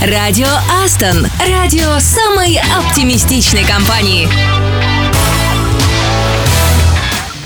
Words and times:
Радио 0.00 0.48
Астон. 0.82 1.26
Радио 1.46 1.98
самой 1.98 2.58
оптимистичной 2.58 3.64
компании. 3.64 4.26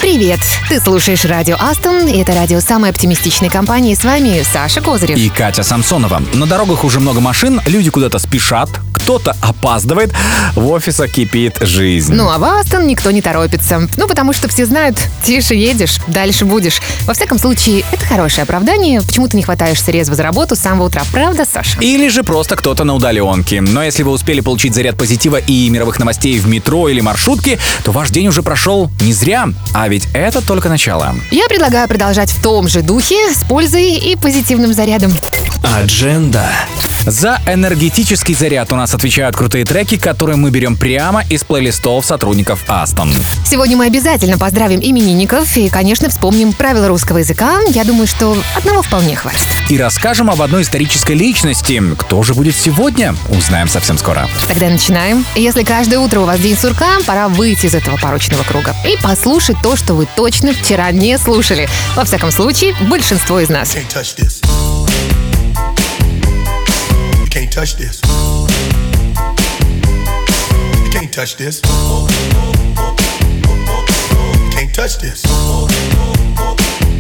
Привет! 0.01 0.39
Ты 0.69 0.79
слушаешь 0.79 1.25
радио 1.25 1.57
Астон, 1.59 2.07
и 2.07 2.21
это 2.21 2.33
радио 2.33 2.61
самой 2.61 2.91
оптимистичной 2.91 3.49
компании. 3.49 3.95
С 3.95 4.05
вами 4.05 4.41
Саша 4.45 4.81
Козырев. 4.81 5.19
И 5.19 5.31
Катя 5.31 5.65
Самсонова. 5.65 6.23
На 6.33 6.47
дорогах 6.47 6.85
уже 6.85 7.01
много 7.01 7.19
машин, 7.19 7.61
люди 7.67 7.91
куда-то 7.91 8.21
спешат, 8.21 8.71
кто-то 9.05 9.37
опаздывает, 9.43 10.15
в 10.55 10.67
офисах 10.71 11.11
кипит 11.11 11.59
жизнь. 11.61 12.15
Ну 12.15 12.31
а 12.31 12.39
в 12.39 12.45
Астон 12.45 12.87
никто 12.87 13.11
не 13.11 13.21
торопится. 13.21 13.87
Ну 13.99 14.09
потому 14.09 14.33
что 14.33 14.49
все 14.49 14.65
знают, 14.65 14.97
тише 15.23 15.55
едешь, 15.55 15.99
дальше 16.07 16.47
будешь. 16.47 16.81
Во 17.03 17.13
всяком 17.13 17.39
случае, 17.39 17.85
это 17.93 18.03
хорошее 18.07 18.45
оправдание. 18.45 19.03
Почему 19.03 19.29
ты 19.29 19.37
не 19.37 19.43
хватаешься 19.43 19.91
резво 19.91 20.15
за 20.15 20.23
работу 20.23 20.57
с 20.57 20.61
самого 20.61 20.87
утра, 20.87 21.03
правда, 21.13 21.45
Саша? 21.45 21.79
Или 21.81 22.09
же 22.09 22.25
просто 22.25 22.57
кто-то 22.57 22.85
на 22.85 22.95
удаленке. 22.95 23.61
Но 23.61 23.85
если 23.85 24.03
вы 24.05 24.11
успели 24.11 24.41
получить 24.41 24.75
заряд 24.75 24.97
позитива 24.97 25.37
и 25.37 25.69
мировых 25.69 25.99
новостей 25.99 26.39
в 26.39 26.49
метро 26.49 26.89
или 26.89 27.03
маршрутке, 27.03 27.59
то 27.85 27.93
ваш 27.93 28.09
день 28.09 28.29
уже 28.29 28.43
прошел 28.43 28.91
не 29.03 29.13
зря. 29.13 29.51
А 29.75 29.87
ведь 29.87 30.09
это 30.15 30.41
только 30.41 30.71
начало. 30.71 31.15
Я 31.31 31.47
предлагаю 31.49 31.87
продолжать 31.89 32.31
в 32.31 32.43
том 32.43 32.69
же 32.69 32.81
духе, 32.81 33.35
с 33.35 33.45
пользой 33.45 33.97
и 33.97 34.17
позитивным 34.17 34.73
зарядом. 34.73 35.13
Адженда. 35.63 36.49
За 37.07 37.39
энергетический 37.47 38.35
заряд 38.35 38.73
у 38.73 38.77
нас 38.77 38.95
отвечают 38.95 39.37
крутые 39.37 39.65
треки, 39.65 39.99
которые 39.99 40.37
мы 40.37 40.51
берем 40.51 40.77
прямо 40.77 41.23
из 41.29 41.45
плейлистов 41.45 42.07
сотрудников 42.07 42.65
Астон. 42.67 43.13
Сегодня 43.45 43.77
мы 43.77 43.87
обязательно 43.87 44.39
поздравим 44.39 44.81
именинников 44.81 45.55
и, 45.57 45.69
конечно, 45.69 46.09
вспомним 46.09 46.55
правила 46.55 46.89
русского 46.89 47.19
языка. 47.19 47.61
Я 47.71 47.85
думаю, 47.85 48.07
что 48.07 48.37
одного 48.57 48.81
вполне 48.81 49.17
хватит. 49.17 49.47
И 49.69 49.77
расскажем 49.77 50.31
об 50.31 50.41
одной 50.41 50.63
исторической 50.63 51.13
личности. 51.13 51.83
Кто 51.99 52.23
же 52.23 52.33
будет 52.33 52.57
сегодня? 52.57 53.15
Узнаем 53.29 53.69
совсем 53.69 53.99
скоро. 53.99 54.27
Тогда 54.49 54.69
начинаем. 54.71 55.27
Если 55.35 55.63
каждое 55.63 55.99
утро 55.99 56.21
у 56.21 56.25
вас 56.25 56.41
день 56.41 56.57
сурка, 56.57 56.99
пора 57.07 57.29
выйти 57.29 57.67
из 57.67 57.75
этого 57.75 57.99
порочного 57.99 58.45
круга 58.45 58.75
и 58.87 58.97
послушать 59.03 59.57
то, 59.63 59.77
что 59.77 59.93
вы 59.93 60.09
точно 60.17 60.55
вчера 60.55 60.91
не 60.91 61.19
слушали. 61.19 61.69
Во 61.97 62.05
всяком 62.05 62.31
случае, 62.31 62.75
большинство 62.89 63.41
из 63.41 63.51
нас. 63.51 63.75
can't 63.75 63.89
touch 63.93 64.17
this. 64.17 64.74
Can't 67.35 67.51
touch 67.51 67.75
this. 67.75 68.01
You 70.85 70.91
can't 70.95 71.13
touch 71.13 71.35
this. 71.35 71.61
You 74.39 74.51
can't 74.55 74.73
touch 74.73 74.99
this. 75.03 75.27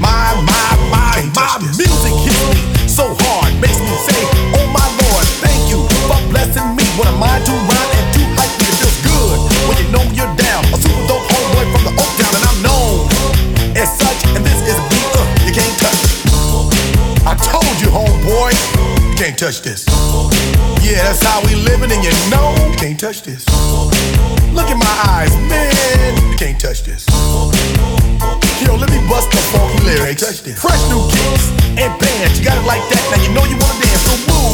My, 0.02 0.34
my, 0.42 0.74
my, 0.90 1.22
my 1.38 1.58
music 1.62 1.86
hits 2.26 2.42
me 2.50 2.58
so 2.90 3.14
hard, 3.14 3.54
makes 3.62 3.78
me 3.78 3.94
say, 4.10 4.18
Oh 4.58 4.66
my 4.74 4.82
Lord, 5.06 5.22
thank 5.38 5.70
you 5.70 5.86
for 6.10 6.18
blessing 6.34 6.66
me. 6.74 6.82
What 6.98 7.06
a 7.06 7.14
mind 7.14 7.46
to 7.46 7.52
rhyme 7.54 7.94
and 7.94 8.10
to 8.18 8.26
hype 8.34 8.50
me. 8.58 8.66
It 8.66 8.74
feels 8.82 8.98
good 9.06 9.38
when 9.70 9.78
you 9.78 9.86
know 9.94 10.02
you're 10.18 10.34
down. 10.34 10.66
A 10.74 10.76
super 10.82 10.98
dope 11.06 11.30
homeboy 11.30 11.70
from 11.70 11.86
the 11.86 11.94
Oak 11.94 12.10
Town, 12.18 12.34
and 12.34 12.42
I'm 12.42 12.58
known 12.58 13.06
as 13.78 13.86
such. 13.86 14.26
And 14.34 14.42
this 14.42 14.58
is 14.66 14.74
a 14.74 14.84
beat 14.90 15.14
uh, 15.14 15.46
you 15.46 15.54
can't 15.54 15.78
touch. 15.78 16.26
I 17.22 17.38
told 17.38 17.78
you, 17.78 17.86
homeboy, 17.86 18.50
you 18.98 19.14
can't 19.14 19.38
touch 19.38 19.62
this. 19.62 19.93
Yeah, 20.84 21.00
that's 21.00 21.24
how 21.24 21.40
we 21.40 21.54
living, 21.56 21.90
and 21.90 22.04
you 22.04 22.12
know 22.28 22.52
you 22.68 22.76
can't 22.76 23.00
touch 23.00 23.22
this. 23.22 23.48
Look 24.52 24.68
in 24.68 24.78
my 24.78 24.94
eyes, 25.08 25.32
man, 25.48 26.12
you 26.28 26.36
can't 26.36 26.60
touch 26.60 26.84
this. 26.84 27.08
Yo, 28.60 28.76
let 28.76 28.90
me 28.92 29.00
bust 29.08 29.30
the 29.32 29.40
funky 29.48 29.80
lyrics. 29.82 30.20
Fresh 30.60 30.84
new 30.92 31.00
kicks 31.08 31.48
and 31.80 31.90
bands, 31.98 32.38
you 32.38 32.44
got 32.44 32.60
it 32.60 32.66
like 32.68 32.84
that. 32.92 33.02
Now 33.10 33.22
you 33.24 33.32
know 33.32 33.44
you 33.48 33.56
wanna 33.56 33.80
dance, 33.80 34.02
so 34.04 34.12
move 34.28 34.53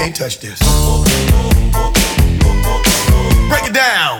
Can't 0.00 0.16
touch 0.16 0.38
this. 0.40 0.58
Break 3.50 3.66
it 3.68 3.74
down. 3.74 4.19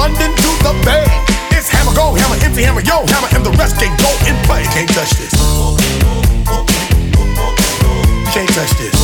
London 0.00 0.32
to 0.34 0.50
the 0.64 0.72
Bay. 0.82 1.04
It's 1.52 1.68
hammer, 1.68 1.92
go 1.92 2.14
hammer, 2.14 2.36
empty 2.42 2.62
hammer, 2.62 2.80
yo 2.80 3.04
hammer, 3.12 3.28
and 3.36 3.44
the 3.44 3.52
rest 3.60 3.76
can 3.76 3.92
go 4.00 4.08
in 4.24 4.34
play. 4.48 4.64
Can't 4.72 4.88
touch 4.96 5.12
this. 5.20 5.32
Can't 8.32 8.48
touch 8.56 8.72
this. 8.80 8.96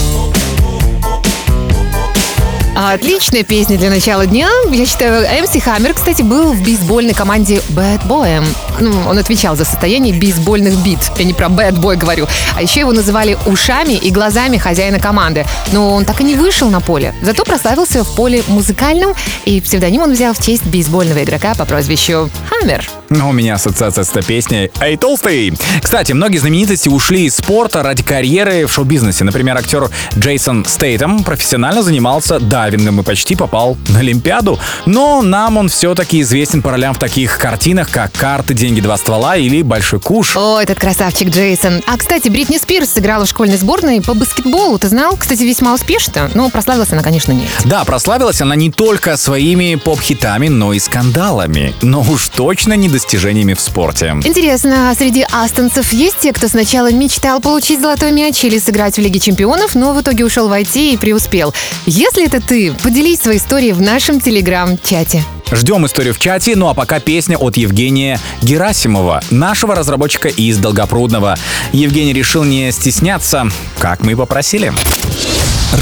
Отличная 2.74 3.44
песня 3.44 3.76
для 3.76 3.90
начала 3.90 4.26
дня. 4.26 4.48
Я 4.70 4.86
считаю, 4.86 5.26
МС 5.42 5.62
Хаммер, 5.62 5.92
кстати, 5.92 6.22
был 6.22 6.54
в 6.54 6.62
бейсбольной 6.62 7.12
команде 7.12 7.56
Bad 7.76 8.06
Boy. 8.08 8.42
Ну, 8.80 8.92
он 9.08 9.18
отвечал 9.18 9.56
за 9.56 9.64
состояние 9.64 10.14
бейсбольных 10.14 10.74
бит. 10.78 10.98
Я 11.18 11.24
не 11.24 11.32
про 11.32 11.46
Boy 11.46 11.96
говорю. 11.96 12.26
А 12.54 12.62
еще 12.62 12.80
его 12.80 12.92
называли 12.92 13.38
ушами 13.46 13.92
и 13.92 14.10
глазами 14.10 14.58
хозяина 14.58 14.98
команды. 14.98 15.46
Но 15.72 15.94
он 15.94 16.04
так 16.04 16.20
и 16.20 16.24
не 16.24 16.34
вышел 16.34 16.70
на 16.70 16.80
поле. 16.80 17.14
Зато 17.22 17.44
прославился 17.44 18.04
в 18.04 18.14
поле 18.14 18.42
музыкальном, 18.48 19.14
и 19.44 19.60
псевдоним 19.60 20.02
он 20.02 20.12
взял 20.12 20.34
в 20.34 20.38
честь 20.38 20.64
бейсбольного 20.64 21.22
игрока 21.24 21.54
по 21.54 21.64
прозвищу 21.64 22.30
Хаммер. 22.50 22.88
Но 23.10 23.30
у 23.30 23.32
меня 23.32 23.54
ассоциация 23.54 24.04
с 24.04 24.10
этой 24.10 24.24
песней 24.24 24.70
«Эй, 24.80 24.96
толстый!». 24.96 25.52
Кстати, 25.82 26.12
многие 26.12 26.38
знаменитости 26.38 26.88
ушли 26.88 27.26
из 27.26 27.36
спорта 27.36 27.82
ради 27.82 28.02
карьеры 28.02 28.66
в 28.66 28.72
шоу-бизнесе. 28.72 29.24
Например, 29.24 29.56
актер 29.56 29.90
Джейсон 30.18 30.64
Стейтем 30.64 31.22
профессионально 31.22 31.82
занимался 31.82 32.40
дайвингом 32.40 33.00
и 33.00 33.02
почти 33.02 33.36
попал 33.36 33.76
на 33.88 34.00
Олимпиаду. 34.00 34.58
Но 34.86 35.22
нам 35.22 35.56
он 35.56 35.68
все-таки 35.68 36.20
известен 36.20 36.62
по 36.62 36.70
ролям 36.70 36.94
в 36.94 36.98
таких 36.98 37.38
картинах, 37.38 37.90
как 37.90 38.12
«Карты, 38.12 38.54
деньги, 38.54 38.80
два 38.80 38.96
ствола» 38.96 39.36
или 39.36 39.62
«Большой 39.62 40.00
куш». 40.00 40.36
О, 40.36 40.60
этот 40.60 40.78
красавчик 40.78 41.28
Джейсон. 41.28 41.82
А, 41.86 41.96
кстати, 41.96 42.28
Бритни 42.28 42.58
Спирс 42.58 42.90
сыграла 42.90 43.24
в 43.24 43.28
школьной 43.28 43.56
сборной 43.56 44.00
по 44.00 44.14
баскетболу. 44.14 44.78
Ты 44.78 44.88
знал? 44.88 45.16
Кстати, 45.16 45.42
весьма 45.42 45.74
успешно. 45.74 46.30
Но 46.34 46.50
прославилась 46.50 46.92
она, 46.92 47.02
конечно, 47.02 47.32
нет. 47.32 47.48
Да, 47.64 47.84
прославилась 47.84 48.40
она 48.40 48.56
не 48.56 48.70
только 48.70 49.16
своими 49.16 49.76
поп-хитами, 49.76 50.48
но 50.48 50.72
и 50.72 50.78
скандалами. 50.78 51.74
Но 51.82 52.00
уж 52.00 52.28
точно 52.28 52.74
не 52.74 52.88
достижениями 52.96 53.52
в 53.52 53.60
спорте. 53.60 54.16
Интересно, 54.24 54.90
а 54.90 54.94
среди 54.94 55.26
астонцев 55.30 55.92
есть 55.92 56.18
те, 56.20 56.32
кто 56.32 56.48
сначала 56.48 56.90
мечтал 56.90 57.40
получить 57.40 57.82
золотой 57.82 58.10
мяч 58.10 58.42
или 58.42 58.58
сыграть 58.58 58.96
в 58.96 59.00
Лиге 59.02 59.20
чемпионов, 59.20 59.74
но 59.74 59.92
в 59.92 60.00
итоге 60.00 60.24
ушел 60.24 60.48
в 60.48 60.52
IT 60.52 60.94
и 60.94 60.96
преуспел? 60.96 61.52
Если 61.84 62.24
это 62.24 62.40
ты, 62.40 62.72
поделись 62.82 63.20
своей 63.20 63.38
историей 63.38 63.72
в 63.72 63.82
нашем 63.82 64.18
телеграм-чате. 64.18 65.22
Ждем 65.52 65.84
историю 65.84 66.14
в 66.14 66.18
чате, 66.18 66.56
ну 66.56 66.68
а 66.68 66.74
пока 66.74 66.98
песня 66.98 67.36
от 67.36 67.58
Евгения 67.58 68.18
Герасимова, 68.40 69.22
нашего 69.30 69.74
разработчика 69.74 70.28
из 70.28 70.56
Долгопрудного. 70.56 71.36
Евгений 71.72 72.14
решил 72.14 72.44
не 72.44 72.72
стесняться, 72.72 73.46
как 73.78 74.00
мы 74.00 74.12
и 74.12 74.14
попросили. 74.14 74.72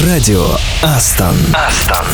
Радио 0.03 0.45
Астон. 0.83 1.35
Астон. 1.53 2.05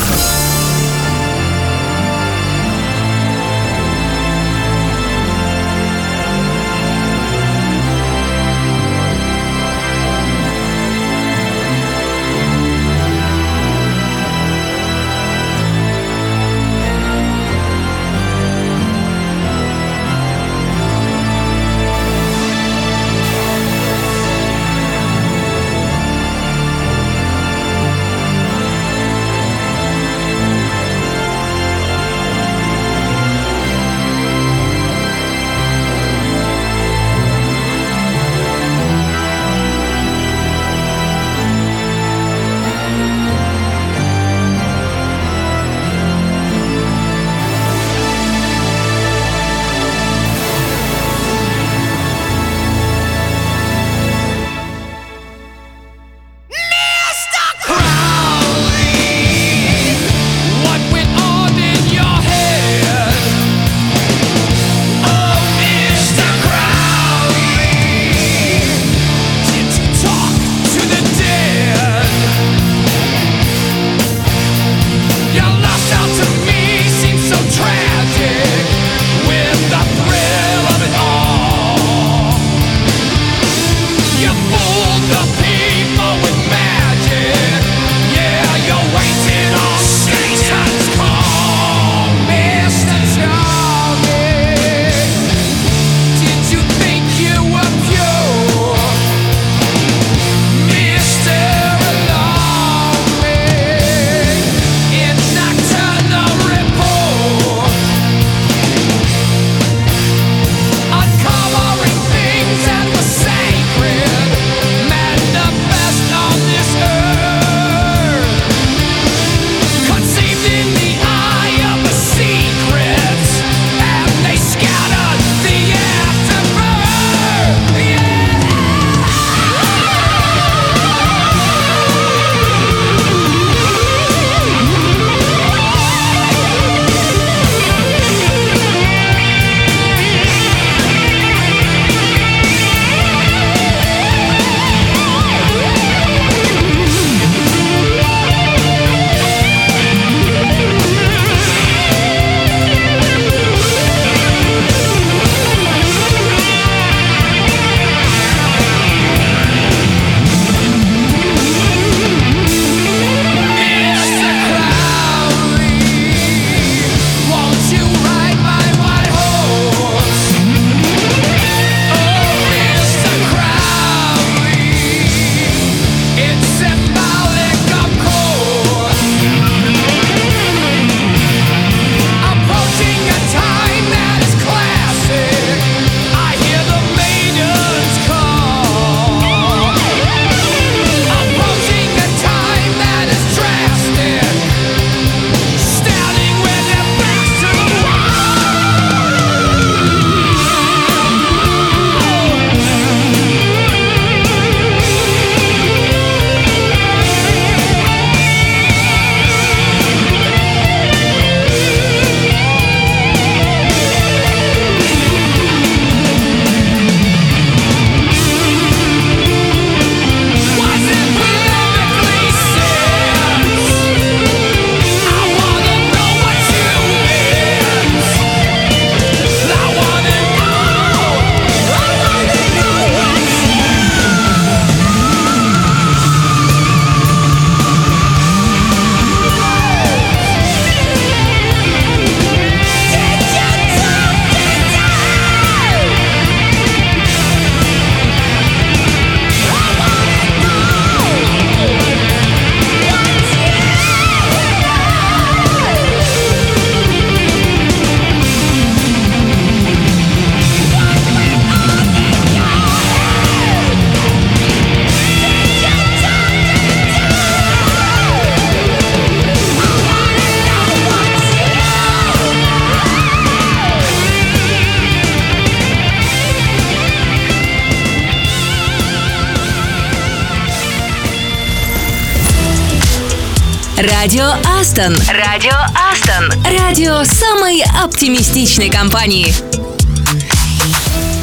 Радио 284.02 284.32
Астон. 284.60 284.96
Радио 285.16 285.52
Астон. 285.92 286.42
Радио 286.58 287.04
самой 287.04 287.62
оптимистичной 287.84 288.68
компании. 288.68 289.32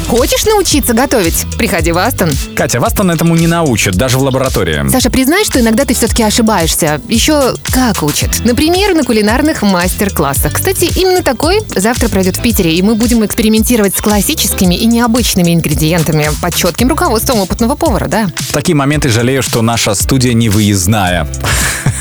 Хочешь 0.08 0.46
научиться 0.46 0.94
готовить? 0.94 1.44
Приходи 1.58 1.92
в 1.92 1.98
Астон. 1.98 2.30
Катя, 2.56 2.80
вас-то 2.80 3.06
этому 3.06 3.36
не 3.36 3.46
научат, 3.46 3.96
даже 3.96 4.16
в 4.16 4.22
лаборатории. 4.22 4.88
Саша, 4.88 5.10
признай, 5.10 5.44
что 5.44 5.60
иногда 5.60 5.84
ты 5.84 5.92
все-таки 5.92 6.22
ошибаешься. 6.22 7.02
Еще 7.06 7.54
как 7.70 8.02
учат. 8.02 8.30
Например, 8.44 8.94
на 8.94 9.04
кулинарных 9.04 9.60
мастер-классах. 9.60 10.54
Кстати, 10.54 10.90
именно 10.96 11.22
такой 11.22 11.60
завтра 11.76 12.08
пройдет 12.08 12.38
в 12.38 12.42
Питере, 12.42 12.74
и 12.74 12.80
мы 12.80 12.94
будем 12.94 13.22
экспериментировать 13.26 13.94
с 13.94 14.00
классическими 14.00 14.74
и 14.74 14.86
необычными 14.86 15.52
ингредиентами 15.52 16.30
под 16.40 16.56
четким 16.56 16.88
руководством 16.88 17.40
опытного 17.40 17.74
повара, 17.74 18.08
да? 18.08 18.30
В 18.38 18.52
такие 18.54 18.74
моменты 18.74 19.10
жалею, 19.10 19.42
что 19.42 19.60
наша 19.60 19.94
студия 19.94 20.32
не 20.32 20.48
выездная. 20.48 21.28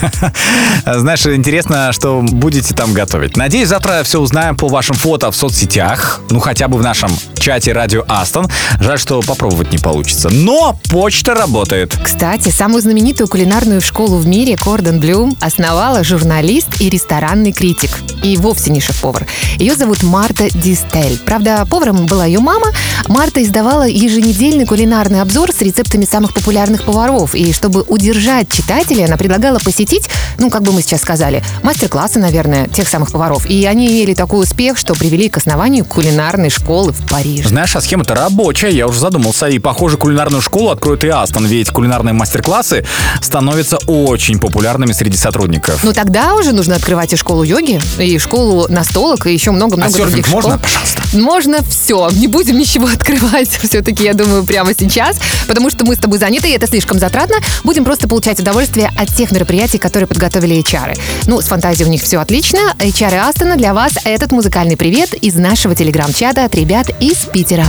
Знаешь, 0.85 1.25
интересно, 1.25 1.91
что 1.91 2.21
будете 2.21 2.73
там 2.73 2.93
готовить. 2.93 3.37
Надеюсь, 3.37 3.69
завтра 3.69 4.01
все 4.03 4.19
узнаем 4.19 4.55
по 4.55 4.67
вашим 4.67 4.95
фото 4.95 5.31
в 5.31 5.35
соцсетях. 5.35 6.21
Ну, 6.29 6.39
хотя 6.39 6.67
бы 6.67 6.77
в 6.77 6.81
нашем 6.81 7.09
чате 7.39 7.73
Радио 7.73 8.03
Астон. 8.07 8.47
Жаль, 8.79 8.99
что 8.99 9.21
попробовать 9.21 9.71
не 9.71 9.77
получится. 9.77 10.29
Но 10.29 10.77
почта 10.89 11.33
работает. 11.33 11.97
Кстати, 12.03 12.49
самую 12.49 12.81
знаменитую 12.81 13.27
кулинарную 13.27 13.81
школу 13.81 14.17
в 14.17 14.27
мире 14.27 14.57
Кордон 14.57 14.99
Блюм 14.99 15.35
основала 15.39 16.03
журналист 16.03 16.81
и 16.81 16.89
ресторанный 16.89 17.51
критик. 17.51 17.91
И 18.23 18.37
вовсе 18.37 18.71
не 18.71 18.81
шеф-повар. 18.81 19.25
Ее 19.57 19.75
зовут 19.75 20.03
Марта 20.03 20.49
Дистель. 20.49 21.17
Правда, 21.25 21.65
поваром 21.69 22.05
была 22.05 22.25
ее 22.25 22.39
мама. 22.39 22.67
Марта 23.07 23.41
издавала 23.41 23.87
еженедельный 23.87 24.65
кулинарный 24.65 25.21
обзор 25.21 25.51
с 25.51 25.61
рецептами 25.61 26.05
самых 26.05 26.33
популярных 26.33 26.83
поваров. 26.83 27.35
И 27.35 27.53
чтобы 27.53 27.81
удержать 27.87 28.51
читателей, 28.51 29.05
она 29.05 29.17
предлагала 29.17 29.59
посетить, 29.59 29.88
ну, 30.38 30.50
как 30.50 30.63
бы 30.63 30.72
мы 30.72 30.81
сейчас 30.81 31.01
сказали, 31.01 31.43
мастер-классы, 31.63 32.19
наверное, 32.19 32.67
тех 32.67 32.88
самых 32.88 33.12
поваров. 33.12 33.46
И 33.46 33.65
они 33.65 33.88
имели 33.88 34.13
такой 34.13 34.43
успех, 34.43 34.77
что 34.77 34.93
привели 34.93 35.29
к 35.29 35.38
основанию 35.38 35.86
кулинарной 35.86 36.50
школы 36.50 36.93
в 36.93 37.05
Париже. 37.08 37.50
Знаешь, 37.50 37.75
а 37.75 37.81
схема-то 37.81 38.15
рабочая, 38.15 38.69
я 38.69 38.88
уже 38.88 39.00
задумался. 39.00 39.48
И, 39.48 39.60
похоже, 39.60 39.98
кулинарную 39.98 40.41
школу 40.41 40.69
откроет 40.69 41.03
и 41.03 41.10
Астон, 41.10 41.46
ведь 41.46 41.69
кулинарные 41.69 42.13
мастер-классы 42.13 42.86
становятся 43.22 43.77
очень 43.88 44.39
популярными 44.39 44.91
среди 44.91 45.17
сотрудников. 45.17 45.84
Ну, 45.84 45.93
тогда 45.93 46.36
уже 46.36 46.53
нужно 46.53 46.75
открывать 46.75 47.13
и 47.13 47.15
школу 47.15 47.43
йоги, 47.43 47.81
и 47.98 48.17
школу 48.19 48.67
настолок, 48.69 49.25
и 49.27 49.34
еще 49.34 49.51
много-много 49.51 49.93
а 49.93 49.98
других 49.98 50.25
школ. 50.25 50.41
можно, 50.41 50.58
пожалуйста? 50.58 51.01
Можно 51.13 51.58
все. 51.69 52.10
Не 52.12 52.27
будем 52.27 52.58
ничего 52.58 52.88
открывать 52.93 53.50
все-таки, 53.50 54.03
я 54.03 54.13
думаю, 54.13 54.43
прямо 54.43 54.74
сейчас, 54.74 55.17
потому 55.48 55.69
что 55.69 55.86
мы 55.86 55.96
с 55.96 55.98
тобой 55.98 56.19
заняты, 56.19 56.50
и 56.50 56.51
это 56.51 56.67
слишком 56.67 57.00
затратно. 57.00 57.38
Будем 57.63 57.84
просто 57.84 58.08
получать 58.08 58.39
удовольствие 58.39 58.91
от 58.96 59.13
тех 59.15 59.31
мероприятий, 59.31 59.78
которые 59.79 60.07
подготовили 60.07 60.62
HR. 60.62 61.00
Ну, 61.25 61.41
с 61.41 61.45
фантазией 61.45 61.88
у 61.88 61.91
них 61.91 62.01
все 62.01 62.19
отлично. 62.19 62.59
HR 62.77 63.29
Астона 63.29 63.55
для 63.55 63.74
вас 63.74 63.93
этот 64.03 64.31
музыкальный 64.31 64.77
привет 64.77 65.13
из 65.13 65.36
нашего 65.36 65.75
телеграм-чата 65.75 66.45
от 66.45 66.55
ребят 66.55 66.89
из 67.00 67.25
Питера. 67.25 67.65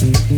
It's 0.00 0.37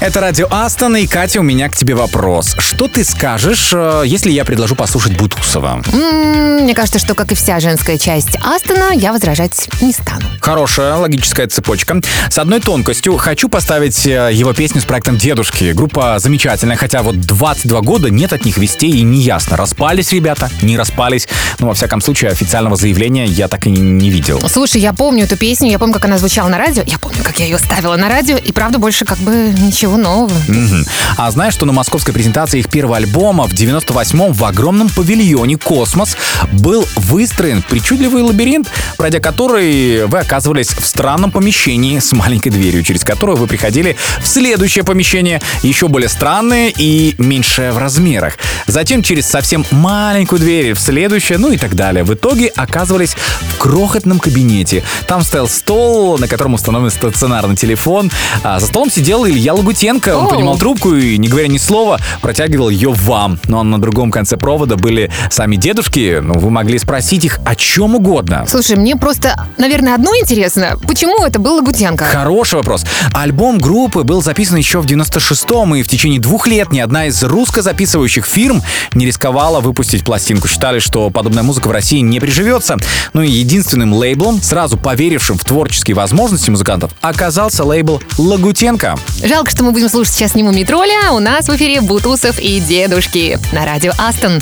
Это 0.00 0.20
радио 0.20 0.48
Астон, 0.50 0.96
и 0.96 1.06
Катя, 1.06 1.40
у 1.40 1.42
меня 1.42 1.68
к 1.68 1.76
тебе 1.76 1.94
вопрос. 1.94 2.54
Что 2.58 2.88
ты 2.88 3.04
скажешь, 3.04 3.70
э, 3.72 4.02
если 4.04 4.30
я 4.30 4.44
предложу 4.44 4.74
послушать 4.74 5.16
Бутусова? 5.16 5.82
Мне 5.92 6.74
кажется, 6.74 6.98
что, 6.98 7.14
как 7.14 7.32
и 7.32 7.34
вся 7.34 7.58
женская 7.60 7.96
часть 7.96 8.36
Астона, 8.44 8.92
я 8.92 9.12
возражать 9.12 9.68
не 9.80 9.92
стану. 9.92 10.26
Хорошая 10.40 10.96
логическая 10.96 11.46
цепочка. 11.46 12.00
С 12.28 12.38
одной 12.38 12.60
тонкостью 12.60 13.16
хочу 13.16 13.48
поставить 13.48 14.04
э, 14.06 14.30
его 14.32 14.52
песню 14.52 14.80
с 14.82 14.84
проектом 14.84 15.16
«Дедушки». 15.16 15.72
Группа 15.72 16.18
замечательная, 16.18 16.76
хотя 16.76 17.02
вот 17.02 17.20
22 17.20 17.80
года 17.80 18.10
нет 18.10 18.32
от 18.32 18.44
них 18.44 18.58
вестей 18.58 18.90
и 18.90 19.02
не 19.02 19.20
ясно, 19.20 19.56
распались 19.56 20.12
ребята, 20.12 20.50
не 20.60 20.76
распались. 20.76 21.28
Ну, 21.60 21.68
во 21.68 21.74
всяком 21.74 22.00
случае, 22.02 22.30
официального 22.30 22.76
заявления 22.76 23.26
я 23.26 23.48
так 23.48 23.66
и 23.66 23.70
не 23.70 24.10
видел. 24.10 24.42
Слушай, 24.48 24.82
я 24.82 24.92
помню 24.92 25.24
эту 25.24 25.36
песню, 25.36 25.70
я 25.70 25.78
помню, 25.78 25.94
как 25.94 26.04
она 26.04 26.18
звучала 26.18 26.48
на 26.48 26.58
радио, 26.58 26.82
я 26.84 26.98
помню, 26.98 27.22
как 27.22 27.38
я 27.38 27.46
ее 27.46 27.58
ставила 27.58 27.96
на 27.96 28.08
радио, 28.08 28.36
и 28.36 28.52
правда 28.52 28.78
больше 28.78 29.04
как 29.04 29.18
бы 29.18 29.54
ничего 29.58 29.83
нового. 29.84 30.34
Мгм. 30.48 30.84
А 31.16 31.30
знаешь, 31.30 31.54
что 31.54 31.66
на 31.66 31.72
московской 31.72 32.12
презентации 32.12 32.60
их 32.60 32.68
первого 32.68 32.96
альбома 32.96 33.46
в 33.46 33.52
98-м 33.52 34.32
в 34.32 34.44
огромном 34.44 34.88
павильоне 34.88 35.56
«Космос» 35.56 36.16
был 36.52 36.86
выстроен 36.96 37.62
причудливый 37.62 38.22
лабиринт, 38.22 38.68
пройдя 38.96 39.20
который 39.20 40.06
вы 40.06 40.18
оказывались 40.18 40.68
в 40.68 40.84
странном 40.84 41.30
помещении 41.30 41.98
с 41.98 42.12
маленькой 42.12 42.50
дверью, 42.50 42.82
через 42.82 43.04
которую 43.04 43.36
вы 43.36 43.46
приходили 43.46 43.96
в 44.20 44.26
следующее 44.26 44.84
помещение, 44.84 45.40
еще 45.62 45.88
более 45.88 46.08
странное 46.08 46.72
и 46.76 47.14
меньшее 47.18 47.72
в 47.72 47.78
размерах. 47.78 48.38
Затем 48.66 49.02
через 49.02 49.26
совсем 49.26 49.64
маленькую 49.70 50.40
дверь 50.40 50.74
в 50.74 50.80
следующее, 50.80 51.38
ну 51.38 51.50
и 51.52 51.58
так 51.58 51.74
далее. 51.74 52.04
В 52.04 52.14
итоге 52.14 52.48
оказывались 52.48 53.14
в 53.14 53.58
крохотном 53.58 54.18
кабинете. 54.18 54.82
Там 55.06 55.22
стоял 55.22 55.48
стол, 55.48 56.18
на 56.18 56.28
котором 56.28 56.54
установлен 56.54 56.90
стационарный 56.90 57.56
телефон. 57.56 58.10
А 58.42 58.60
за 58.60 58.66
столом 58.66 58.90
сидел 58.90 59.26
Илья 59.26 59.54
Лагутенко. 59.74 60.16
Он 60.16 60.24
Оу. 60.24 60.30
поднимал 60.30 60.56
трубку 60.56 60.94
и, 60.94 61.18
не 61.18 61.28
говоря 61.28 61.48
ни 61.48 61.58
слова, 61.58 61.98
протягивал 62.20 62.68
ее 62.68 62.92
вам. 62.92 63.40
Но 63.48 63.62
на 63.64 63.80
другом 63.80 64.12
конце 64.12 64.36
провода 64.36 64.76
были 64.76 65.10
сами 65.30 65.56
дедушки. 65.56 66.20
Ну, 66.22 66.34
вы 66.34 66.50
могли 66.50 66.78
спросить 66.78 67.24
их 67.24 67.40
о 67.44 67.56
чем 67.56 67.96
угодно. 67.96 68.44
Слушай, 68.48 68.76
мне 68.76 68.94
просто, 68.96 69.48
наверное, 69.58 69.94
одно 69.94 70.12
интересно. 70.16 70.78
Почему 70.86 71.24
это 71.24 71.40
был 71.40 71.56
Лагутенко? 71.56 72.04
Хороший 72.04 72.54
вопрос. 72.56 72.84
Альбом 73.12 73.58
группы 73.58 74.04
был 74.04 74.22
записан 74.22 74.56
еще 74.56 74.80
в 74.80 74.86
96-м, 74.86 75.74
и 75.74 75.82
в 75.82 75.88
течение 75.88 76.20
двух 76.20 76.46
лет 76.46 76.70
ни 76.72 76.78
одна 76.78 77.06
из 77.06 77.22
русско-записывающих 77.22 78.26
фирм 78.26 78.62
не 78.94 79.06
рисковала 79.06 79.60
выпустить 79.60 80.04
пластинку. 80.04 80.46
Считали, 80.46 80.78
что 80.78 81.10
подобная 81.10 81.42
музыка 81.42 81.66
в 81.66 81.72
России 81.72 81.98
не 81.98 82.20
приживется. 82.20 82.76
Ну 83.12 83.22
и 83.22 83.30
единственным 83.30 83.92
лейблом, 83.92 84.40
сразу 84.40 84.76
поверившим 84.76 85.36
в 85.36 85.44
творческие 85.44 85.96
возможности 85.96 86.50
музыкантов, 86.50 86.92
оказался 87.00 87.64
лейбл 87.64 88.00
Лагутенко. 88.18 88.96
Жалко, 89.24 89.50
что 89.50 89.63
мы 89.64 89.72
будем 89.72 89.88
слушать 89.88 90.14
сейчас 90.14 90.34
не 90.34 90.42
Мумитроля, 90.42 91.10
у 91.12 91.20
нас 91.20 91.48
в 91.48 91.56
эфире 91.56 91.80
Бутусов 91.80 92.38
и 92.38 92.60
Дедушки 92.60 93.38
на 93.52 93.64
радио 93.64 93.92
Астон. 93.96 94.38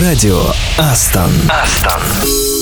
Радио 0.00 0.44
Астон. 0.78 1.30
Астон. 1.48 2.61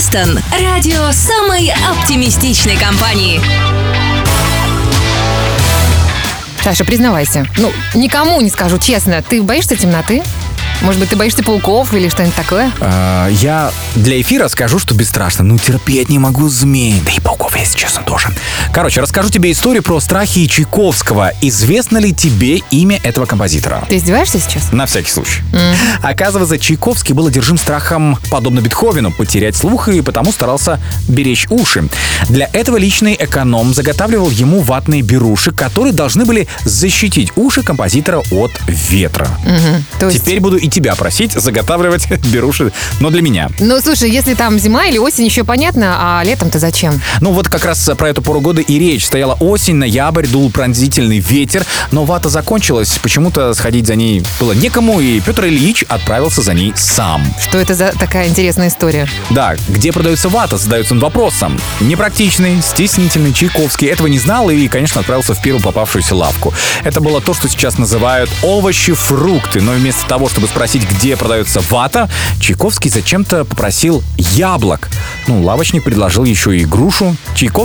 Радио 0.00 0.22
Астон. 0.22 0.40
Радио 0.58 1.12
самой 1.12 1.70
оптимистичной 1.90 2.78
компании. 2.78 3.38
Саша, 6.64 6.86
признавайся. 6.86 7.46
Ну, 7.58 7.70
никому 7.94 8.40
не 8.40 8.48
скажу 8.48 8.78
честно. 8.78 9.20
Ты 9.20 9.42
боишься 9.42 9.76
темноты? 9.76 10.22
Может 10.80 11.00
быть, 11.00 11.10
ты 11.10 11.16
боишься 11.16 11.42
пауков 11.42 11.92
или 11.92 12.08
что-нибудь 12.08 12.34
такое? 12.34 12.72
А, 12.80 13.28
Я 13.28 13.70
для 13.94 14.18
эфира 14.22 14.48
скажу, 14.48 14.78
что 14.78 14.94
бесстрашно. 14.94 15.44
Ну, 15.44 15.58
терпеть 15.58 16.08
не 16.08 16.18
могу 16.18 16.48
змей. 16.48 16.98
Да 17.04 17.10
и 17.12 17.20
честно, 17.80 18.02
тоже. 18.02 18.28
Короче, 18.74 19.00
расскажу 19.00 19.30
тебе 19.30 19.50
историю 19.50 19.82
про 19.82 19.98
страхи 20.00 20.46
Чайковского. 20.46 21.32
Известно 21.40 21.96
ли 21.96 22.12
тебе 22.12 22.58
имя 22.70 23.00
этого 23.02 23.24
композитора? 23.24 23.82
Ты 23.88 23.96
издеваешься 23.96 24.38
сейчас? 24.38 24.70
На 24.70 24.84
всякий 24.84 25.10
случай. 25.10 25.40
Оказывается, 26.02 26.58
Чайковский 26.58 27.14
был 27.14 27.28
одержим 27.28 27.56
страхом, 27.56 28.18
подобно 28.30 28.60
Бетховену, 28.60 29.10
потерять 29.12 29.56
слух 29.56 29.88
и 29.88 30.02
потому 30.02 30.30
старался 30.30 30.78
беречь 31.08 31.46
уши. 31.48 31.88
Для 32.28 32.50
этого 32.52 32.76
личный 32.76 33.16
эконом 33.18 33.72
заготавливал 33.72 34.28
ему 34.28 34.60
ватные 34.60 35.00
беруши, 35.00 35.50
которые 35.50 35.94
должны 35.94 36.26
были 36.26 36.48
защитить 36.64 37.32
уши 37.34 37.62
композитора 37.62 38.22
от 38.30 38.52
ветра. 38.66 39.26
То 39.98 40.10
есть... 40.10 40.20
Теперь 40.20 40.40
буду 40.40 40.58
и 40.58 40.68
тебя 40.68 40.94
просить 40.96 41.32
заготавливать 41.32 42.10
беруши, 42.26 42.72
но 43.00 43.08
для 43.08 43.22
меня. 43.22 43.48
Ну, 43.58 43.80
слушай, 43.80 44.10
если 44.10 44.34
там 44.34 44.58
зима 44.58 44.84
или 44.84 44.98
осень, 44.98 45.24
еще 45.24 45.44
понятно, 45.44 45.96
а 45.98 46.22
летом-то 46.24 46.58
зачем? 46.58 47.00
Ну 47.22 47.32
вот 47.32 47.48
как 47.48 47.64
раз 47.64 47.69
про 47.96 48.08
эту 48.08 48.22
пору 48.22 48.40
года 48.40 48.60
и 48.60 48.78
речь. 48.78 49.06
Стояла 49.06 49.34
осень, 49.40 49.74
ноябрь, 49.74 50.26
дул 50.26 50.50
пронзительный 50.50 51.18
ветер, 51.18 51.64
но 51.90 52.04
вата 52.04 52.28
закончилась. 52.28 52.98
Почему-то 53.02 53.54
сходить 53.54 53.86
за 53.86 53.94
ней 53.94 54.22
было 54.38 54.52
некому, 54.52 55.00
и 55.00 55.20
Петр 55.20 55.46
Ильич 55.46 55.84
отправился 55.88 56.42
за 56.42 56.54
ней 56.54 56.72
сам. 56.76 57.22
Что 57.40 57.58
это 57.58 57.74
за 57.74 57.92
такая 57.98 58.28
интересная 58.28 58.68
история? 58.68 59.08
Да, 59.30 59.56
где 59.68 59.92
продается 59.92 60.28
вата, 60.28 60.56
задается 60.56 60.94
он 60.94 61.00
вопросом. 61.00 61.58
Непрактичный, 61.80 62.60
стеснительный 62.62 63.32
Чайковский 63.32 63.88
этого 63.88 64.06
не 64.06 64.18
знал 64.18 64.50
и, 64.50 64.68
конечно, 64.68 65.00
отправился 65.00 65.34
в 65.34 65.42
первую 65.42 65.62
попавшуюся 65.62 66.14
лавку. 66.14 66.52
Это 66.84 67.00
было 67.00 67.20
то, 67.20 67.34
что 67.34 67.48
сейчас 67.48 67.78
называют 67.78 68.30
овощи, 68.42 68.92
фрукты, 68.92 69.60
но 69.60 69.72
вместо 69.72 70.06
того, 70.06 70.28
чтобы 70.28 70.46
спросить, 70.46 70.88
где 70.90 71.16
продается 71.16 71.60
вата, 71.70 72.10
Чайковский 72.40 72.90
зачем-то 72.90 73.44
попросил 73.44 74.02
яблок. 74.16 74.88
Ну, 75.26 75.42
лавочник 75.42 75.84
предложил 75.84 76.24
еще 76.24 76.56
и 76.56 76.64
грушу. 76.64 77.16
Чайковский 77.34 77.59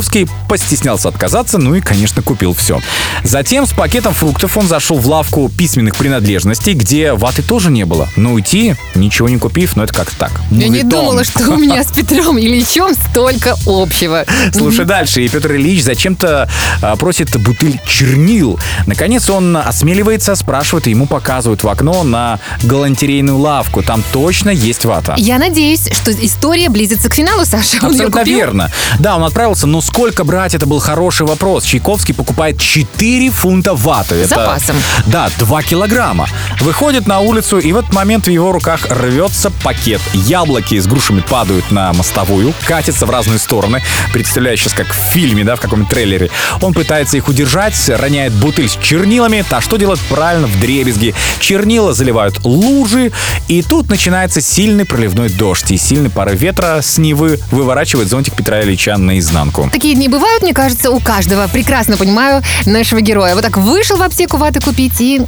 постеснялся 0.49 1.09
отказаться, 1.09 1.57
ну 1.57 1.75
и, 1.75 1.81
конечно, 1.81 2.21
купил 2.21 2.53
все. 2.53 2.81
Затем 3.23 3.65
с 3.65 3.71
пакетом 3.71 4.13
фруктов 4.13 4.57
он 4.57 4.67
зашел 4.67 4.97
в 4.97 5.07
лавку 5.07 5.49
письменных 5.49 5.95
принадлежностей, 5.95 6.73
где 6.73 7.13
ваты 7.13 7.41
тоже 7.41 7.71
не 7.71 7.85
было. 7.85 8.07
Но 8.15 8.33
уйти, 8.33 8.75
ничего 8.95 9.29
не 9.29 9.37
купив, 9.37 9.75
ну 9.75 9.83
это 9.83 9.93
как 9.93 10.11
так. 10.11 10.31
Я 10.51 10.65
не 10.65 10.69
Мувитон. 10.69 10.89
думала, 10.89 11.23
что 11.23 11.51
у 11.51 11.57
меня 11.57 11.83
с 11.83 11.87
Петром 11.95 12.37
Ильичем 12.39 12.93
столько 13.09 13.55
общего. 13.65 14.25
Слушай 14.53 14.85
дальше. 14.85 15.23
И 15.23 15.29
Петр 15.29 15.53
Ильич 15.53 15.83
зачем-то 15.83 16.49
а, 16.81 16.95
просит 16.95 17.35
бутыль 17.41 17.79
чернил. 17.87 18.59
Наконец 18.87 19.29
он 19.29 19.55
осмеливается, 19.57 20.35
спрашивает, 20.35 20.87
и 20.87 20.91
ему 20.91 21.05
показывают 21.07 21.63
в 21.63 21.67
окно 21.69 22.03
на 22.03 22.39
галантерейную 22.63 23.37
лавку. 23.37 23.81
Там 23.83 24.03
точно 24.11 24.49
есть 24.49 24.85
вата. 24.85 25.15
Я 25.17 25.37
надеюсь, 25.37 25.87
что 25.91 26.11
история 26.11 26.69
близится 26.69 27.09
к 27.09 27.13
финалу, 27.13 27.45
Саша. 27.45 27.77
Абсолютно 27.81 28.23
верно. 28.23 28.71
Да, 28.99 29.15
он 29.15 29.23
отправился, 29.23 29.67
но 29.67 29.81
сколько 29.85 30.23
брать, 30.23 30.55
это 30.55 30.65
был 30.65 30.79
хороший 30.79 31.25
вопрос. 31.25 31.63
Чайковский 31.63 32.13
покупает 32.13 32.59
4 32.59 33.29
фунта 33.29 33.73
ваты. 33.75 34.15
Это, 34.15 34.27
Запасом. 34.29 34.75
Да, 35.05 35.29
2 35.37 35.63
килограмма. 35.63 36.27
Выходит 36.59 37.07
на 37.07 37.19
улицу, 37.19 37.59
и 37.59 37.71
в 37.71 37.77
этот 37.77 37.93
момент 37.93 38.25
в 38.25 38.29
его 38.31 38.51
руках 38.51 38.87
рвется 38.89 39.51
пакет. 39.63 40.01
Яблоки 40.13 40.79
с 40.79 40.87
грушами 40.87 41.21
падают 41.21 41.71
на 41.71 41.93
мостовую, 41.93 42.53
катятся 42.65 43.05
в 43.05 43.09
разные 43.09 43.37
стороны. 43.37 43.81
Представляю 44.11 44.57
сейчас, 44.57 44.73
как 44.73 44.87
в 44.87 44.95
фильме, 44.95 45.43
да, 45.43 45.55
в 45.55 45.61
каком-нибудь 45.61 45.91
трейлере. 45.91 46.31
Он 46.61 46.73
пытается 46.73 47.17
их 47.17 47.27
удержать, 47.27 47.77
роняет 47.87 48.33
бутыль 48.33 48.67
с 48.67 48.77
чернилами. 48.81 49.45
А 49.49 49.61
что 49.61 49.77
делать 49.77 49.99
правильно 50.09 50.47
в 50.47 50.59
дребезги? 50.59 51.13
Чернила 51.39 51.93
заливают 51.93 52.43
лужи, 52.43 53.11
и 53.47 53.61
тут 53.61 53.89
начинается 53.89 54.41
сильный 54.41 54.85
проливной 54.85 55.29
дождь. 55.29 55.69
И 55.71 55.77
сильный 55.77 56.09
порыв 56.09 56.39
ветра 56.39 56.79
с 56.81 56.97
Невы 56.97 57.39
выворачивает 57.51 58.09
зонтик 58.09 58.35
Петра 58.35 58.61
Ильича 58.61 58.97
наизнанку. 58.97 59.69
Такие 59.75 59.93
дни 59.93 60.07
бывают, 60.07 60.41
мне 60.41 60.53
кажется, 60.53 60.89
у 60.89 61.01
каждого. 61.01 61.49
Прекрасно 61.49 61.97
понимаю 61.97 62.41
нашего 62.65 63.01
героя. 63.01 63.35
Вот 63.35 63.43
так 63.43 63.57
вышел 63.57 63.97
в 63.97 64.01
аптеку 64.03 64.37
ваты 64.37 64.61
купить 64.61 65.01
и... 65.01 65.21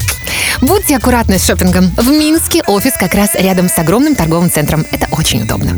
Будьте 0.61 0.95
аккуратны 0.95 1.37
с 1.37 1.45
шопингом. 1.45 1.91
В 1.97 2.09
Минске 2.11 2.63
офис 2.65 2.93
как 2.93 3.13
раз 3.13 3.31
рядом 3.35 3.67
с 3.67 3.77
огромным 3.77 4.15
торговым 4.15 4.49
центром. 4.49 4.85
Это 4.89 5.05
очень 5.11 5.43
удобно. 5.43 5.77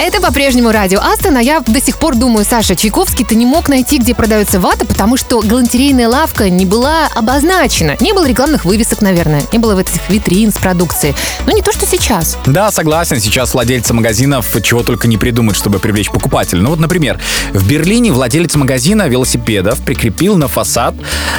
Это 0.00 0.20
по-прежнему 0.20 0.72
радио 0.72 0.98
Астон, 1.00 1.36
а 1.36 1.40
я 1.40 1.60
до 1.60 1.80
сих 1.80 1.98
пор 1.98 2.16
думаю, 2.16 2.44
Саша, 2.44 2.74
Чайковский 2.74 3.24
ты 3.24 3.36
не 3.36 3.46
мог 3.46 3.68
найти, 3.68 3.98
где 3.98 4.12
продается 4.14 4.58
вата, 4.58 4.84
потому 4.84 5.16
что 5.16 5.40
галантерейная 5.40 6.08
лавка 6.08 6.50
не 6.50 6.66
была 6.66 7.06
обозначена. 7.14 7.96
Не 8.00 8.12
было 8.12 8.26
рекламных 8.26 8.64
вывесок, 8.64 9.02
наверное, 9.02 9.42
не 9.52 9.58
было 9.58 9.76
вот 9.76 9.88
этих 9.88 10.10
витрин 10.10 10.52
с 10.52 10.56
продукцией. 10.56 11.14
Но 11.46 11.52
не 11.52 11.62
то, 11.62 11.72
что 11.72 11.86
сейчас. 11.86 12.36
Да, 12.44 12.72
согласен, 12.72 13.20
сейчас 13.20 13.54
владельцы 13.54 13.94
магазинов 13.94 14.54
чего 14.62 14.82
только 14.82 15.06
не 15.06 15.16
придумают, 15.16 15.56
чтобы 15.56 15.78
привлечь 15.78 16.10
покупателя. 16.10 16.60
Ну 16.60 16.70
вот, 16.70 16.80
например, 16.80 17.20
в 17.52 17.66
Берлине 17.68 18.12
владелец 18.12 18.54
магазина 18.56 19.08
велосипедов 19.08 19.80
прикрепил 19.80 20.36
на 20.36 20.48
фасад, 20.48 20.94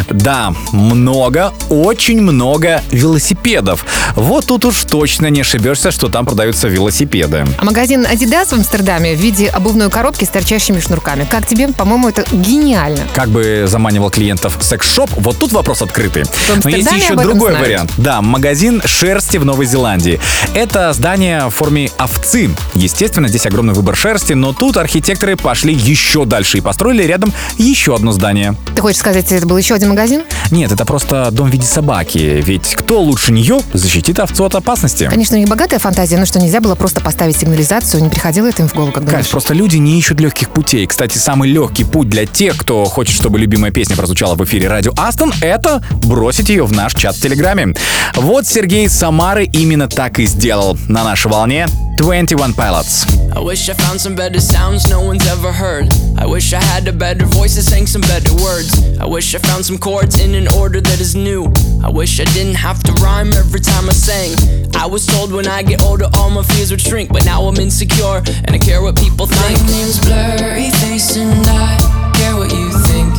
да, 0.10 0.54
много, 0.72 1.54
очень 1.70 2.22
много 2.22 2.82
велосипедов. 2.92 3.86
Вот 4.16 4.46
тут 4.46 4.64
уж 4.66 4.84
точно 4.86 5.28
не 5.28 5.42
ошибешься, 5.42 5.92
что 5.92 6.08
там 6.08 6.26
продаются 6.26 6.68
велосипеды. 6.68 7.46
А 7.58 7.66
магазин 7.66 8.06
Adidas 8.06 8.45
в 8.48 8.54
Амстердаме 8.54 9.16
в 9.16 9.20
виде 9.20 9.48
обувной 9.48 9.90
коробки 9.90 10.26
с 10.26 10.30
торчащими 10.30 10.80
шнурками. 10.80 11.28
Как 11.30 11.48
тебе? 11.48 11.68
По-моему, 11.70 12.10
это 12.10 12.26
гениально. 12.32 13.02
Как 13.14 13.30
бы 13.30 13.66
заманивал 13.68 14.10
клиентов 14.10 14.58
секс-шоп, 14.62 15.10
вот 15.18 15.38
тут 15.38 15.52
вопрос 15.52 15.82
открытый. 15.82 16.24
Но 16.64 16.70
есть 16.70 16.92
еще 16.92 17.16
другой 17.16 17.52
знают. 17.52 17.60
вариант. 17.68 17.92
Да, 17.98 18.22
магазин 18.22 18.82
шерсти 18.86 19.38
в 19.38 19.46
Новой 19.46 19.66
Зеландии. 19.66 20.20
Это 20.54 20.94
здание 20.94 21.48
в 21.48 21.50
форме 21.52 21.90
овцы. 21.98 22.50
Естественно, 22.74 23.28
здесь 23.28 23.46
огромный 23.46 23.74
выбор 23.74 23.96
шерсти, 23.96 24.34
но 24.34 24.54
тут 24.54 24.78
архитекторы 24.78 25.36
пошли 25.36 25.74
еще 25.74 26.26
дальше 26.26 26.58
и 26.58 26.62
построили 26.62 27.04
рядом 27.04 27.34
еще 27.58 27.96
одно 27.96 28.12
здание. 28.12 28.56
Ты 28.76 28.82
хочешь 28.82 29.00
сказать, 29.00 29.32
это 29.32 29.46
был 29.46 29.58
еще 29.58 29.76
один 29.76 29.90
магазин? 29.90 30.24
Нет, 30.52 30.72
это 30.72 30.86
просто 30.86 31.30
дом 31.32 31.50
в 31.50 31.52
виде 31.52 31.66
собаки. 31.66 32.18
Ведь 32.18 32.76
кто 32.76 33.02
лучше 33.02 33.32
нее 33.32 33.62
защитит 33.74 34.20
овцу 34.20 34.46
от 34.46 34.56
опасности? 34.56 35.08
Конечно, 35.10 35.36
у 35.36 35.40
них 35.40 35.50
богатая 35.50 35.80
фантазия, 35.80 36.18
но 36.18 36.26
что 36.26 36.40
нельзя 36.40 36.62
было 36.62 36.76
просто 36.76 37.02
поставить 37.02 37.38
сигнализацию, 37.38 38.04
не 38.04 38.10
приходило 38.36 38.50
это 38.50 38.64
им 38.64 38.68
в 38.68 38.74
голову, 38.74 38.92
как 38.92 39.06
Кать, 39.10 39.30
просто 39.30 39.54
люди 39.54 39.78
не 39.78 39.98
ищут 39.98 40.20
легких 40.20 40.50
путей. 40.50 40.86
Кстати, 40.86 41.18
самый 41.18 41.50
легкий 41.50 41.86
путь 41.86 42.10
для 42.10 42.26
тех, 42.26 42.58
кто 42.58 42.84
хочет, 42.84 43.16
чтобы 43.16 43.40
любимая 43.40 43.72
песня 43.72 43.96
прозвучала 43.96 44.36
в 44.36 44.44
эфире 44.44 44.68
радио 44.68 44.92
Астон, 44.98 45.34
это 45.40 45.82
бросить 46.04 46.50
ее 46.50 46.66
в 46.66 46.74
наш 46.74 46.94
чат 46.96 47.16
в 47.16 47.22
Телеграме. 47.22 47.74
Вот 48.16 48.46
Сергей 48.46 48.90
Самары 48.90 49.46
именно 49.46 49.88
так 49.88 50.20
и 50.20 50.26
сделал. 50.26 50.78
На 50.90 51.06
нашей 51.06 51.32
волне 51.32 51.68
21 51.98 52.54
Pilots. 52.54 53.06
I 53.34 53.40
wish 53.40 53.70
I 53.70 53.74
found 53.74 54.00
some 54.00 54.16
better 54.16 54.42
sounds 54.42 54.90
no 54.90 55.02
one's 55.02 55.26
ever 55.28 55.52
heard. 55.52 55.88
I 56.18 56.26
wish 56.26 56.54
I 56.54 56.62
had 56.62 56.88
a 56.88 56.94
better 56.94 57.26
voice 57.26 57.56
that 57.56 57.64
sang 57.64 57.88
some 57.88 58.02
better 58.02 58.34
words. 58.36 58.84
I 59.00 59.06
wish 59.06 59.34
I 59.34 59.40
found 59.40 59.66
some 59.66 59.78
chords 59.78 60.20
in 60.20 60.36
an 60.36 60.48
order 60.58 60.82
that 60.82 61.00
is 61.00 61.16
new. 61.16 61.52
I 61.84 61.90
wish 61.90 62.20
I 62.20 62.26
didn't 62.34 62.56
have 62.56 62.84
to 62.84 62.92
rhyme 63.04 63.32
every 63.32 63.62
time 63.62 63.90
I 63.90 63.94
sang. 63.94 64.36
I 64.76 64.86
was 64.86 65.06
told 65.06 65.32
when 65.32 65.48
I 65.48 65.64
get 65.64 65.82
older 65.82 66.10
all 66.16 66.30
my 66.30 66.44
fears 66.44 66.72
would 66.72 66.82
shrink, 66.82 67.12
but 67.12 67.26
now 67.26 67.44
I'm 67.44 67.56
insecure 67.58 68.22
and 68.28 68.52
I 68.52 68.58
care 68.58 68.82
what 68.82 68.96
people 68.96 69.28
think. 69.28 69.60
My 69.60 69.72
name's 69.72 70.00
Blurry 70.00 70.70
Face 70.82 71.18
and 71.18 71.46
I 71.48 71.78
care 72.18 72.36
what 72.36 72.52
you 72.52 72.70
think. 72.90 73.14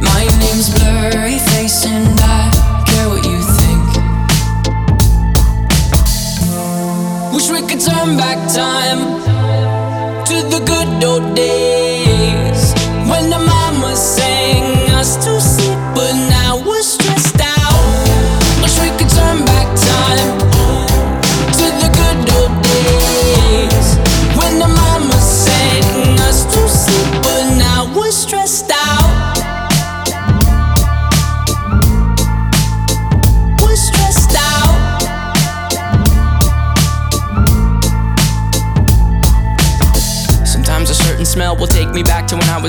My 0.00 0.24
name's 0.42 0.68
Blurry 0.76 1.38
Face 1.50 1.86
and 1.86 2.18
I 2.20 2.50
care 2.86 3.08
what 3.08 3.24
you 3.24 3.38
think. 3.60 3.86
Wish 7.34 7.50
we 7.50 7.60
could 7.68 7.80
turn 7.80 8.16
back 8.16 8.38
time 8.54 9.00
to 10.26 10.36
the 10.52 10.60
good 10.66 11.04
old 11.04 11.34
days 11.34 11.73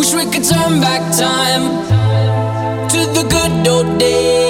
Wish 0.00 0.14
we 0.14 0.24
could 0.32 0.44
turn 0.44 0.80
back 0.80 1.02
time 1.14 1.64
to 2.88 3.00
the 3.12 3.28
good 3.28 3.68
old 3.68 3.98
days 3.98 4.49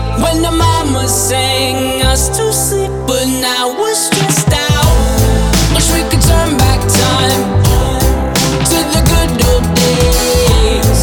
when 0.21 0.41
the 0.41 0.51
mama 0.51 1.07
sang 1.07 2.01
us 2.03 2.29
to 2.37 2.53
sleep, 2.53 2.91
but 3.07 3.25
now 3.41 3.73
we're 3.77 3.93
stressed 3.93 4.53
out. 4.53 4.95
Wish 5.75 5.89
we 5.91 6.01
could 6.09 6.21
turn 6.21 6.57
back 6.57 6.79
time 6.85 7.43
to 8.69 8.77
the 8.93 9.01
good 9.09 9.31
old 9.49 9.65
days 9.75 10.99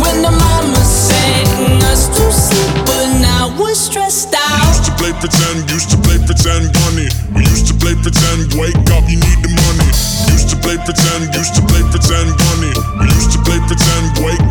when 0.00 0.22
the 0.24 0.32
mama 0.32 0.82
sang 0.84 1.82
us 1.92 2.08
to 2.16 2.24
sleep, 2.32 2.72
but 2.88 3.06
now 3.20 3.52
we're 3.60 3.74
stressed 3.74 4.34
out. 4.34 4.66
Used 4.72 4.86
to 4.88 4.94
play 4.96 5.12
pretend, 5.20 5.70
used 5.70 5.90
to 5.90 5.98
play 6.00 6.18
pretend 6.24 6.72
bunny. 6.72 7.08
We 7.36 7.44
used 7.52 7.68
to 7.68 7.74
play 7.76 7.94
pretend, 7.94 8.56
wake 8.56 8.76
up, 8.96 9.04
you 9.06 9.20
need 9.20 9.40
the 9.44 9.52
money. 9.52 9.90
Used 10.32 10.48
to 10.50 10.56
play 10.64 10.80
pretend, 10.80 11.28
used 11.36 11.54
to 11.60 11.62
play 11.68 11.82
pretend 11.92 12.32
bunny. 12.34 12.72
We 12.98 13.06
used 13.12 13.32
to 13.36 13.40
play 13.44 13.60
pretend, 13.68 14.04
wake 14.24 14.41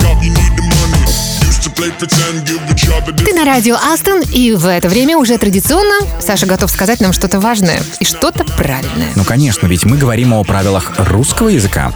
Ты 2.00 3.34
на 3.34 3.46
радио 3.46 3.76
Астон, 3.76 4.22
и 4.22 4.52
в 4.54 4.66
это 4.66 4.90
время 4.90 5.18
уже 5.18 5.38
традиционно 5.38 6.06
Саша 6.20 6.46
готов 6.46 6.72
сказать 6.72 7.02
нам 7.02 7.14
что-то 7.14 7.40
важное 7.40 7.82
и 8.00 8.06
что-то 8.06 8.44
правильное. 8.44 9.12
Ну, 9.16 9.24
конечно, 9.24 9.68
ведь 9.68 9.86
мы 9.86 9.98
говорим 9.98 10.34
о 10.34 10.44
правилах 10.44 10.92
русского 10.98 11.50
языка. 11.50 11.92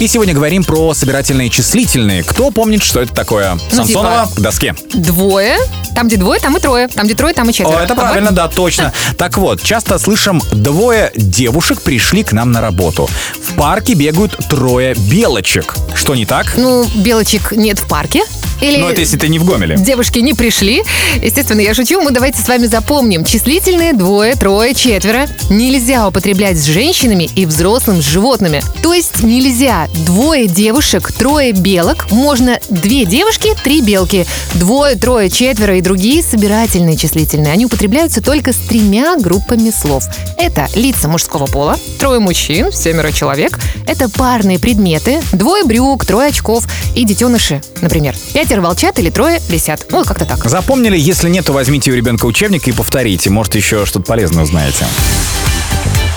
И 0.00 0.08
сегодня 0.08 0.34
говорим 0.34 0.64
про 0.64 0.92
собирательные 0.92 1.50
числительные. 1.50 2.24
Кто 2.24 2.50
помнит, 2.50 2.82
что 2.82 3.00
это 3.00 3.14
такое? 3.14 3.54
Ну, 3.54 3.60
Самсонова 3.76 4.26
типа- 4.26 4.40
к 4.40 4.42
доске. 4.42 4.74
Двое, 4.92 5.56
там 5.94 6.08
где 6.08 6.16
двое, 6.16 6.40
там 6.40 6.56
и 6.56 6.60
трое, 6.60 6.88
там 6.88 7.06
где 7.06 7.14
трое, 7.14 7.32
там 7.32 7.48
и 7.48 7.52
четверо. 7.52 7.78
О, 7.78 7.84
это 7.84 7.92
А 7.92 7.96
правильно, 7.96 8.32
да, 8.32 8.48
точно. 8.48 8.92
Так 9.16 9.38
вот, 9.38 9.62
часто 9.62 9.98
слышим, 10.00 10.42
двое 10.50 11.12
девушек 11.14 11.80
пришли 11.80 12.24
к 12.24 12.32
нам 12.32 12.50
на 12.50 12.60
работу. 12.60 13.08
В 13.40 13.54
парке 13.54 13.94
бегают 13.94 14.36
трое 14.48 14.94
белочек. 14.94 15.76
Что 15.94 16.16
не 16.16 16.26
так? 16.26 16.54
Ну, 16.56 16.84
белочек 16.96 17.52
нет 17.52 17.78
в 17.78 17.86
парке. 17.86 18.24
Или 18.64 18.78
Ну, 18.78 18.88
это 18.88 19.00
если 19.00 19.18
ты 19.18 19.28
не 19.28 19.38
в 19.38 19.44
Гомеле. 19.44 19.76
девушки 19.76 20.20
не 20.20 20.32
пришли. 20.32 20.82
Естественно, 21.22 21.60
я 21.60 21.74
шучу. 21.74 22.00
Мы 22.00 22.12
давайте 22.12 22.40
с 22.40 22.48
вами 22.48 22.66
запомним. 22.66 23.24
Числительные 23.24 23.92
двое, 23.92 24.36
трое, 24.36 24.74
четверо 24.74 25.26
нельзя 25.50 26.08
употреблять 26.08 26.56
с 26.56 26.64
женщинами 26.64 27.28
и 27.36 27.44
взрослым 27.44 28.00
с 28.00 28.06
животными. 28.06 28.62
То 28.82 28.94
есть 28.94 29.22
нельзя 29.22 29.88
двое 30.06 30.46
девушек, 30.46 31.12
трое 31.12 31.52
белок. 31.52 32.10
Можно 32.10 32.58
две 32.70 33.04
девушки, 33.04 33.50
три 33.62 33.82
белки. 33.82 34.24
Двое, 34.54 34.96
трое, 34.96 35.28
четверо 35.28 35.76
и 35.76 35.82
другие 35.82 36.22
собирательные 36.22 36.96
числительные. 36.96 37.52
Они 37.52 37.66
употребляются 37.66 38.22
только 38.22 38.54
с 38.54 38.56
тремя 38.56 39.16
группами 39.18 39.70
слов. 39.70 40.04
Это 40.38 40.68
лица 40.74 41.08
мужского 41.08 41.44
пола, 41.46 41.78
трое 41.98 42.18
мужчин, 42.18 42.72
семеро 42.72 43.12
человек. 43.12 43.58
Это 43.86 44.08
парные 44.08 44.58
предметы, 44.58 45.20
двое 45.32 45.64
брюк, 45.64 46.06
трое 46.06 46.28
очков 46.28 46.64
и 46.94 47.04
детеныши, 47.04 47.60
например. 47.82 48.16
Пятеро 48.54 48.68
волчат 48.68 49.00
или 49.00 49.10
трое 49.10 49.42
лисят. 49.48 49.86
Ну, 49.90 50.04
как-то 50.04 50.24
так. 50.24 50.44
Запомнили? 50.44 50.96
Если 50.96 51.28
нет, 51.28 51.44
то 51.44 51.52
возьмите 51.52 51.90
у 51.90 51.94
ребенка 51.96 52.24
учебник 52.26 52.68
и 52.68 52.72
повторите. 52.72 53.28
Может, 53.28 53.56
еще 53.56 53.84
что-то 53.84 54.06
полезное 54.06 54.44
узнаете. 54.44 54.86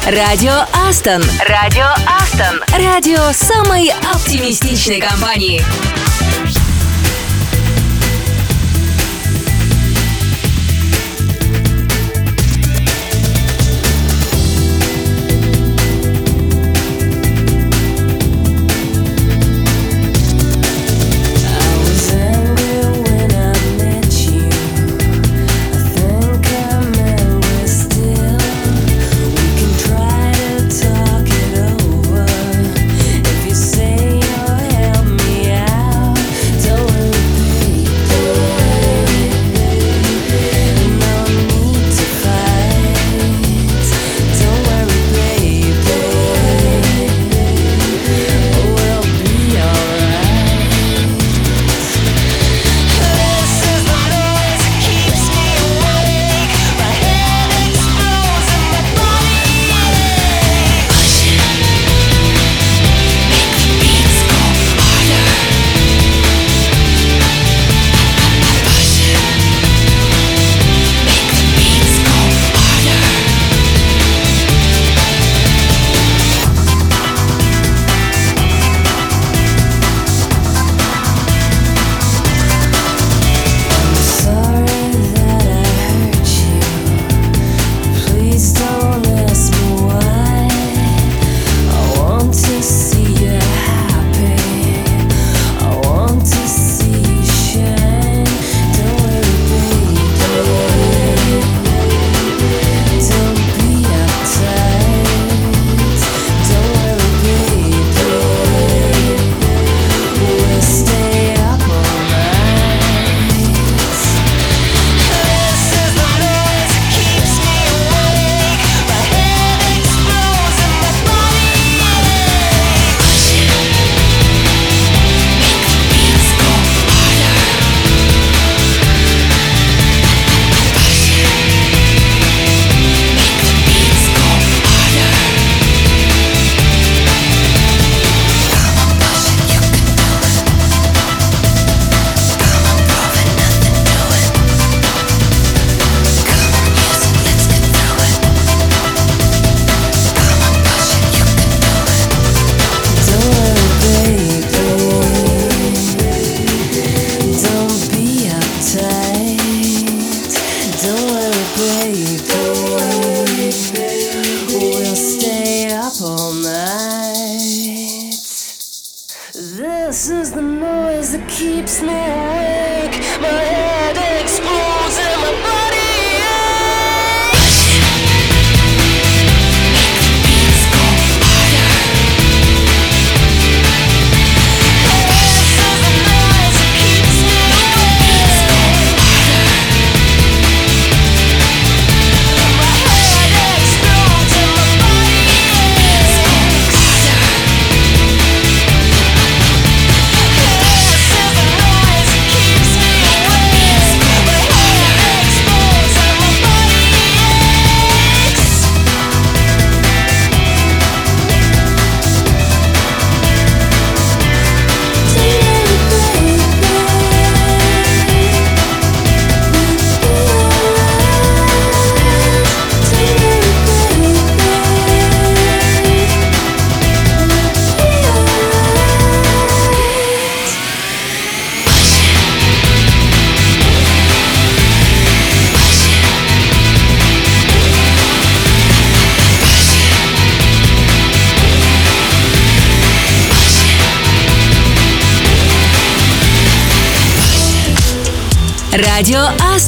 Радио 0.05 0.53
Астон. 0.87 1.23
Радио 1.49 1.87
Астон. 2.05 2.61
Радио 2.77 3.31
самой 3.33 3.91
оптимистичной 4.13 5.01
компании. 5.01 5.63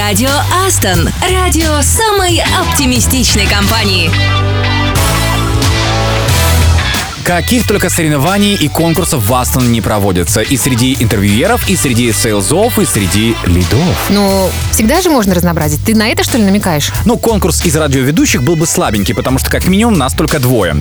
Радио 0.00 0.30
Астон. 0.66 1.10
Радио 1.30 1.82
самой 1.82 2.42
оптимистичной 2.58 3.46
компании. 3.46 4.10
Каких 7.22 7.66
только 7.66 7.90
соревнований 7.90 8.54
и 8.54 8.68
конкурсов 8.68 9.22
в 9.22 9.34
Астон 9.34 9.70
не 9.70 9.82
проводятся 9.82 10.40
И 10.40 10.56
среди 10.56 10.96
интервьюеров, 10.98 11.68
и 11.68 11.76
среди 11.76 12.12
сейлзов, 12.12 12.78
и 12.78 12.86
среди 12.86 13.36
лидов. 13.44 14.08
Ну, 14.08 14.50
всегда 14.72 15.02
же 15.02 15.10
можно 15.10 15.34
разнообразить. 15.34 15.84
Ты 15.84 15.94
на 15.94 16.08
это, 16.08 16.24
что 16.24 16.38
ли, 16.38 16.44
намекаешь? 16.44 16.90
Ну, 17.04 17.18
конкурс 17.18 17.62
из 17.62 17.76
радиоведущих 17.76 18.42
был 18.42 18.56
бы 18.56 18.66
слабенький, 18.66 19.14
потому 19.14 19.38
что 19.38 19.50
как 19.50 19.66
минимум 19.66 19.98
нас 19.98 20.14
только 20.14 20.38
двое. 20.38 20.80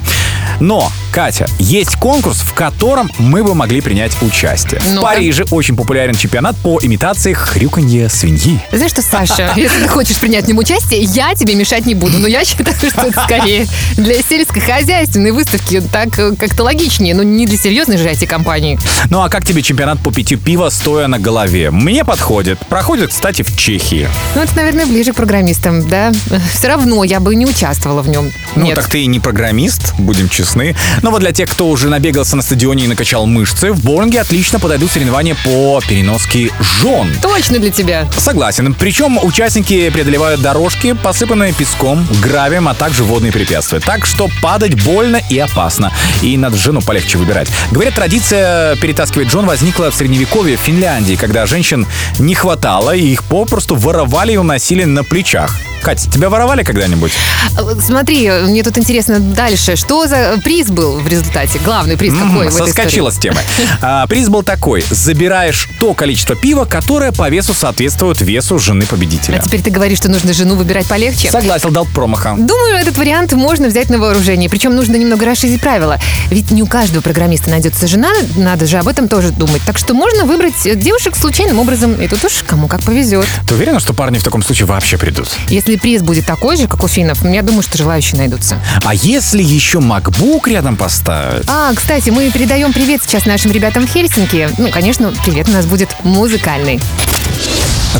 Но 0.61 0.89
Катя, 1.20 1.47
есть 1.59 1.97
конкурс, 1.97 2.38
в 2.38 2.53
котором 2.53 3.11
мы 3.17 3.43
бы 3.43 3.53
могли 3.53 3.82
принять 3.82 4.13
участие. 4.22 4.80
В 4.80 4.93
Ну-ка. 4.93 5.01
Париже 5.01 5.43
очень 5.51 5.76
популярен 5.76 6.15
чемпионат 6.15 6.55
по 6.55 6.80
имитации 6.82 7.34
хрюканья 7.34 8.07
свиньи. 8.07 8.61
Знаешь 8.72 8.91
что, 8.91 9.01
Саша, 9.01 9.51
если 9.57 9.82
ты 9.82 9.89
хочешь 9.89 10.15
принять 10.15 10.45
в 10.45 10.47
нем 10.47 10.59
участие, 10.59 11.01
я 11.01 11.36
тебе 11.36 11.55
мешать 11.55 11.86
не 11.86 11.93
буду. 11.93 12.20
Но 12.20 12.28
я 12.30 12.45
считаю, 12.45 12.74
что 12.74 13.01
это 13.01 13.22
скорее 13.22 13.67
для 13.97 14.22
сельскохозяйственной 14.22 15.32
выставки. 15.32 15.84
Так 15.91 16.17
э, 16.17 16.36
как-то 16.39 16.63
логичнее, 16.63 17.13
но 17.13 17.24
не 17.24 17.45
для 17.45 17.57
серьезной 17.57 17.97
же 17.97 18.07
IT-компании. 18.07 18.80
Ну 19.09 19.22
а 19.22 19.28
как 19.28 19.43
тебе 19.43 19.61
чемпионат 19.61 19.99
по 19.99 20.13
питью 20.13 20.39
пива, 20.39 20.70
стоя 20.70 21.07
на 21.07 21.20
голове? 21.20 21.70
Мне 21.70 22.05
подходит. 22.05 22.59
Проходит, 22.70 23.09
кстати, 23.09 23.41
в 23.41 23.57
Чехии. 23.57 24.07
Ну, 24.36 24.41
это, 24.43 24.55
наверное, 24.55 24.86
ближе 24.86 25.11
к 25.11 25.17
программистам, 25.17 25.86
да? 25.86 26.13
Все 26.53 26.70
равно 26.70 27.03
я 27.03 27.20
бы 27.20 27.36
не 27.36 27.45
участвовала 27.45 28.01
в 28.01 28.07
нем. 28.07 28.32
Ну, 28.55 28.63
Нет. 28.63 28.76
так 28.76 28.88
ты 28.88 29.03
и 29.03 29.07
не 29.07 29.20
программист, 29.20 29.95
будем 29.97 30.30
честны. 30.30 30.78
Но 31.01 31.09
вот 31.10 31.20
для 31.20 31.32
тех, 31.32 31.49
кто 31.49 31.68
уже 31.68 31.89
набегался 31.89 32.36
на 32.36 32.41
стадионе 32.41 32.86
и 32.86 32.88
накачал 32.88 33.26
мышцы, 33.26 33.72
в 33.72 33.84
боулинге 33.84 34.22
отлично 34.22 34.60
подойдут 34.60 34.91
соревнования 34.91 35.36
по 35.43 35.82
переноске 35.88 36.51
жен. 36.82 37.14
Точно 37.22 37.60
для 37.60 37.72
тебя. 37.72 38.10
Согласен. 38.18 38.74
Причем 38.74 39.20
участники 39.22 39.89
преодолевают 39.89 40.41
дорожки, 40.41 40.93
посыпанные 40.93 41.53
песком, 41.53 42.07
гравием, 42.22 42.68
а 42.68 42.74
также 42.74 43.03
водные 43.03 43.32
препятствия. 43.32 43.80
Так 43.80 44.05
что 44.05 44.30
падать 44.41 44.84
больно 44.84 45.22
и 45.30 45.38
опасно. 45.39 45.91
И 46.22 46.38
надо 46.38 46.57
жену 46.57 46.82
полегче 46.82 47.18
выбирать. 47.18 47.49
Говорят, 47.72 47.95
традиция 47.95 48.76
перетаскивать 48.78 49.30
жен 49.30 49.45
возникла 49.45 49.91
в 49.91 49.95
средневековье 49.95 50.57
в 50.57 50.60
Финляндии, 50.60 51.16
когда 51.16 51.45
женщин 51.45 51.88
не 52.20 52.36
хватало, 52.36 52.95
и 52.95 53.05
их 53.05 53.24
попросту 53.24 53.76
воровали 53.76 54.34
и 54.34 54.38
уносили 54.38 54.84
на 54.84 55.03
плечах. 55.03 55.55
Катя, 55.82 56.10
тебя 56.10 56.30
воровали 56.30 56.64
когда-нибудь? 56.64 57.14
Вот 57.53 57.82
Смотри, 57.82 58.30
мне 58.30 58.64
тут 58.64 58.78
интересно 58.78 59.20
дальше. 59.20 59.76
Что 59.76 60.07
за 60.07 60.39
приз 60.43 60.68
был 60.68 60.89
в 60.98 61.08
результате? 61.08 61.60
Главный 61.60 61.98
приз 61.98 62.14
какой 62.14 62.50
в 62.50 62.56
этой 62.56 62.68
Соскочила 62.68 63.10
с 63.10 63.18
темы. 63.18 63.40
А, 63.82 64.08
приз 64.08 64.30
был 64.30 64.44
такой. 64.44 64.84
Забираешь 64.90 65.68
то 65.80 65.94
количество 65.94 66.36
пива, 66.36 66.66
которое 66.66 67.12
по 67.12 67.30
весу 67.30 67.54
соответствует 67.54 68.22
весу 68.22 68.60
жены 68.60 68.86
победителя. 68.86 69.38
А 69.38 69.40
теперь 69.40 69.62
ты 69.62 69.70
говоришь, 69.70 70.00
что 70.00 70.10
нужно 70.10 70.34
жену 70.34 70.56
выбирать 70.56 70.88
полегче? 70.88 71.32
Согласен, 71.32 71.72
дал 71.72 71.86
промаха. 71.86 72.36
Думаю, 72.38 72.76
этот 72.78 72.98
вариант 72.98 73.34
можно 73.34 73.68
взять 73.68 73.90
на 73.90 73.98
вооружение. 73.98 74.50
Причем 74.50 74.76
нужно 74.76 74.96
немного 74.96 75.26
расширить 75.26 75.62
правила. 75.62 76.00
Ведь 76.30 76.52
не 76.52 76.64
у 76.64 76.68
каждого 76.68 77.02
программиста 77.02 77.50
найдется 77.50 77.88
жена, 77.88 78.10
надо 78.36 78.66
же 78.66 78.78
об 78.78 78.88
этом 78.88 79.08
тоже 79.08 79.32
думать. 79.32 79.62
Так 79.66 79.78
что 79.78 79.94
можно 79.94 80.26
выбрать 80.26 80.66
э, 80.66 80.76
девушек 80.76 81.16
случайным 81.16 81.60
образом. 81.60 81.94
И 81.94 82.08
тут 82.08 82.24
уж 82.24 82.44
кому 82.46 82.68
как 82.68 82.82
повезет. 82.82 83.28
Ты 83.48 83.56
уверена, 83.56 83.80
что 83.80 83.94
парни 83.94 84.18
в 84.18 84.24
таком 84.24 84.44
случае 84.44 84.66
вообще 84.66 84.98
придут? 84.98 85.30
Если 85.50 85.76
приз 85.76 86.02
будет 86.02 86.26
такой 86.26 86.58
же, 86.58 86.68
как 86.68 86.84
у 86.84 86.88
финнов, 86.88 87.24
я 87.24 87.42
думаю, 87.42 87.62
что 87.62 87.78
желающие 87.78 88.18
найдутся. 88.18 88.58
А 88.84 88.94
если 88.94 89.42
еще 89.42 89.80
MacBook 89.80 90.50
рядом 90.50 90.76
поставить? 90.80 91.43
А, 91.47 91.73
кстати, 91.73 92.09
мы 92.09 92.32
передаем 92.32 92.73
привет 92.73 93.01
сейчас 93.03 93.25
нашим 93.25 93.51
ребятам 93.51 93.86
в 93.86 93.89
Хельсинки. 93.91 94.49
Ну, 94.57 94.71
конечно, 94.71 95.13
привет 95.23 95.49
у 95.49 95.51
нас 95.51 95.65
будет 95.65 95.95
музыкальный. 96.03 96.80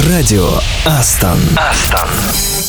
Радио 0.08 0.50
Астон. 0.86 1.40
Астон. 1.56 2.69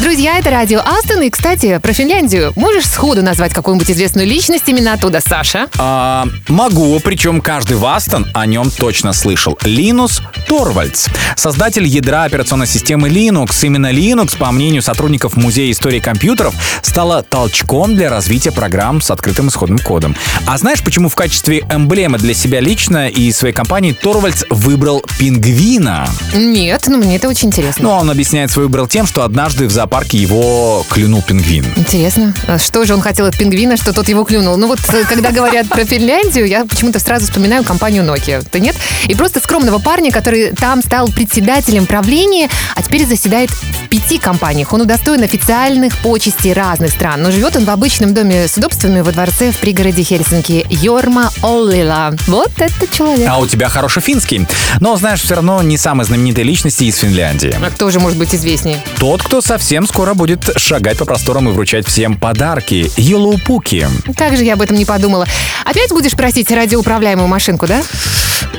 Друзья, 0.00 0.38
это 0.38 0.50
радио 0.50 0.80
Астон. 0.80 1.22
И, 1.22 1.30
кстати, 1.30 1.78
про 1.78 1.92
Финляндию. 1.92 2.52
Можешь 2.56 2.86
сходу 2.86 3.22
назвать 3.22 3.52
какую-нибудь 3.52 3.90
известную 3.90 4.26
личность 4.26 4.64
именно 4.68 4.92
оттуда, 4.92 5.20
Саша? 5.26 5.68
А, 5.78 6.26
могу, 6.48 6.98
причем 7.00 7.40
каждый 7.40 7.76
в 7.76 7.86
Астон 7.86 8.26
о 8.34 8.44
нем 8.44 8.70
точно 8.70 9.12
слышал. 9.12 9.56
Линус 9.62 10.20
Торвальдс, 10.48 11.06
создатель 11.36 11.86
ядра 11.86 12.24
операционной 12.24 12.66
системы 12.66 13.08
Linux. 13.08 13.56
Именно 13.62 13.92
Linux, 13.92 14.36
по 14.36 14.50
мнению 14.50 14.82
сотрудников 14.82 15.36
Музея 15.36 15.70
истории 15.70 16.00
компьютеров, 16.00 16.54
стала 16.82 17.22
толчком 17.22 17.94
для 17.94 18.10
развития 18.10 18.52
программ 18.52 19.00
с 19.00 19.10
открытым 19.10 19.48
исходным 19.48 19.78
кодом. 19.78 20.16
А 20.46 20.58
знаешь, 20.58 20.82
почему 20.82 21.08
в 21.08 21.14
качестве 21.14 21.60
эмблемы 21.70 22.18
для 22.18 22.34
себя 22.34 22.60
лично 22.60 23.08
и 23.08 23.32
своей 23.32 23.54
компании 23.54 23.92
Торвальдс 23.92 24.44
выбрал 24.50 25.04
пингвина? 25.18 26.08
Нет, 26.34 26.82
но 26.88 26.98
мне 26.98 27.16
это 27.16 27.28
очень 27.28 27.48
интересно. 27.48 27.84
Ну, 27.84 27.90
он 27.90 28.10
объясняет 28.10 28.50
свой 28.50 28.66
выбор 28.66 28.88
тем, 28.88 29.06
что 29.06 29.22
однажды 29.22 29.66
в 29.66 29.70
зоопарке 29.70 29.93
его 30.12 30.84
клюнул 30.90 31.22
пингвин. 31.22 31.64
Интересно, 31.76 32.34
а 32.48 32.58
что 32.58 32.84
же 32.84 32.94
он 32.94 33.00
хотел 33.00 33.26
от 33.26 33.38
пингвина, 33.38 33.76
что 33.76 33.92
тот 33.92 34.08
его 34.08 34.24
клюнул? 34.24 34.56
Ну 34.56 34.66
вот, 34.66 34.80
э, 34.92 35.04
когда 35.08 35.30
говорят 35.30 35.68
про 35.68 35.84
Финляндию, 35.84 36.46
я 36.46 36.64
почему-то 36.64 36.98
сразу 36.98 37.26
вспоминаю 37.26 37.62
компанию 37.62 38.02
Nokia. 38.02 38.44
Ты 38.50 38.58
нет? 38.58 38.74
И 39.06 39.14
просто 39.14 39.38
скромного 39.38 39.78
парня, 39.78 40.10
который 40.10 40.50
там 40.50 40.82
стал 40.82 41.06
председателем 41.06 41.86
правления, 41.86 42.48
а 42.74 42.82
теперь 42.82 43.06
заседает 43.06 43.50
в 43.50 43.88
пяти 43.88 44.18
компаниях. 44.18 44.72
Он 44.72 44.80
удостоен 44.80 45.22
официальных 45.22 45.96
почестей 45.98 46.54
разных 46.54 46.90
стран, 46.90 47.22
но 47.22 47.30
живет 47.30 47.54
он 47.54 47.64
в 47.64 47.70
обычном 47.70 48.14
доме 48.14 48.48
с 48.48 48.56
удобствами 48.56 49.00
во 49.00 49.12
дворце 49.12 49.52
в 49.52 49.58
пригороде 49.58 50.02
Хельсинки 50.02 50.66
Йорма 50.70 51.30
Оллила. 51.40 52.16
Вот 52.26 52.50
это 52.58 52.92
человек. 52.92 53.28
А 53.30 53.38
у 53.38 53.46
тебя 53.46 53.68
хороший 53.68 54.02
финский. 54.02 54.44
Но, 54.80 54.96
знаешь, 54.96 55.22
все 55.22 55.36
равно 55.36 55.62
не 55.62 55.78
самой 55.78 56.04
знаменитой 56.04 56.42
личности 56.42 56.82
из 56.82 56.96
Финляндии. 56.96 57.54
А 57.62 57.70
кто 57.70 57.90
же 57.90 58.00
может 58.00 58.18
быть 58.18 58.34
известнее? 58.34 58.82
Тот, 58.98 59.22
кто 59.22 59.40
совсем 59.40 59.73
скоро 59.86 60.14
будет 60.14 60.48
шагать 60.56 60.98
по 60.98 61.04
просторам 61.04 61.48
и 61.48 61.52
вручать 61.52 61.86
всем 61.86 62.16
подарки. 62.16 62.90
Елоупуки. 62.96 63.88
Как 64.16 64.36
же 64.36 64.44
я 64.44 64.54
об 64.54 64.62
этом 64.62 64.76
не 64.76 64.84
подумала. 64.84 65.26
Опять 65.64 65.90
будешь 65.90 66.12
просить 66.12 66.50
радиоуправляемую 66.50 67.28
машинку, 67.28 67.66
да? 67.66 67.82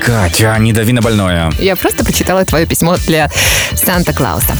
Катя, 0.00 0.56
не 0.58 0.72
дави 0.72 0.92
на 0.92 1.00
больное. 1.00 1.50
Я 1.58 1.76
просто 1.76 2.04
прочитала 2.04 2.44
твое 2.44 2.66
письмо 2.66 2.96
для 3.06 3.30
Санта-Клауса. 3.74 4.56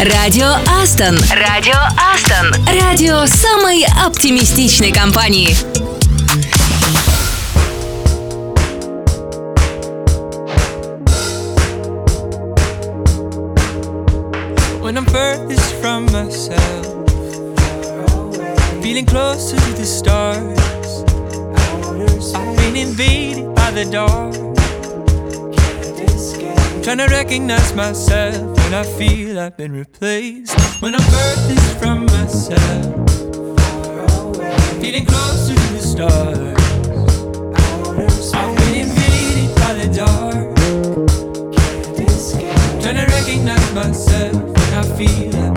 Радио 0.00 0.54
Астон. 0.80 1.18
Радио 1.32 1.74
Астон. 2.14 2.54
Радио 2.80 3.26
самой 3.26 3.84
оптимистичной 4.06 4.92
компании. 4.92 5.56
When 15.12 15.72
from 15.80 16.04
myself. 16.06 16.86
Feeling 18.82 19.06
closer 19.06 19.56
to 19.56 19.72
the 19.72 19.84
stars. 19.84 20.58
I've 22.34 22.56
been 22.56 22.76
invaded 22.76 23.54
by 23.54 23.70
the 23.70 23.84
dark. 23.84 24.34
Trying 26.82 26.98
to 26.98 27.08
recognize 27.08 27.74
myself 27.74 28.56
when 28.58 28.74
I 28.74 28.82
feel 28.82 29.38
I've 29.38 29.56
been 29.56 29.72
replaced. 29.72 30.58
When 30.82 30.94
I'm 30.94 31.00
furthest 31.00 31.78
from 31.78 32.06
myself. 32.06 33.10
Feeling 34.80 35.06
closer 35.06 35.54
to 35.54 35.68
the 35.76 35.82
stars. 35.92 36.56
I've 38.34 38.56
been 38.56 38.74
invaded 38.86 39.54
by 39.56 39.72
the 39.74 39.88
dark. 39.94 40.56
Trying 42.82 42.96
to 42.96 43.06
recognize 43.12 43.74
myself 43.74 44.37
feel 44.98 45.47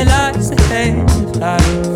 realize 0.00 0.48
the 0.48 0.56
of 1.12 1.36
life 1.36 1.89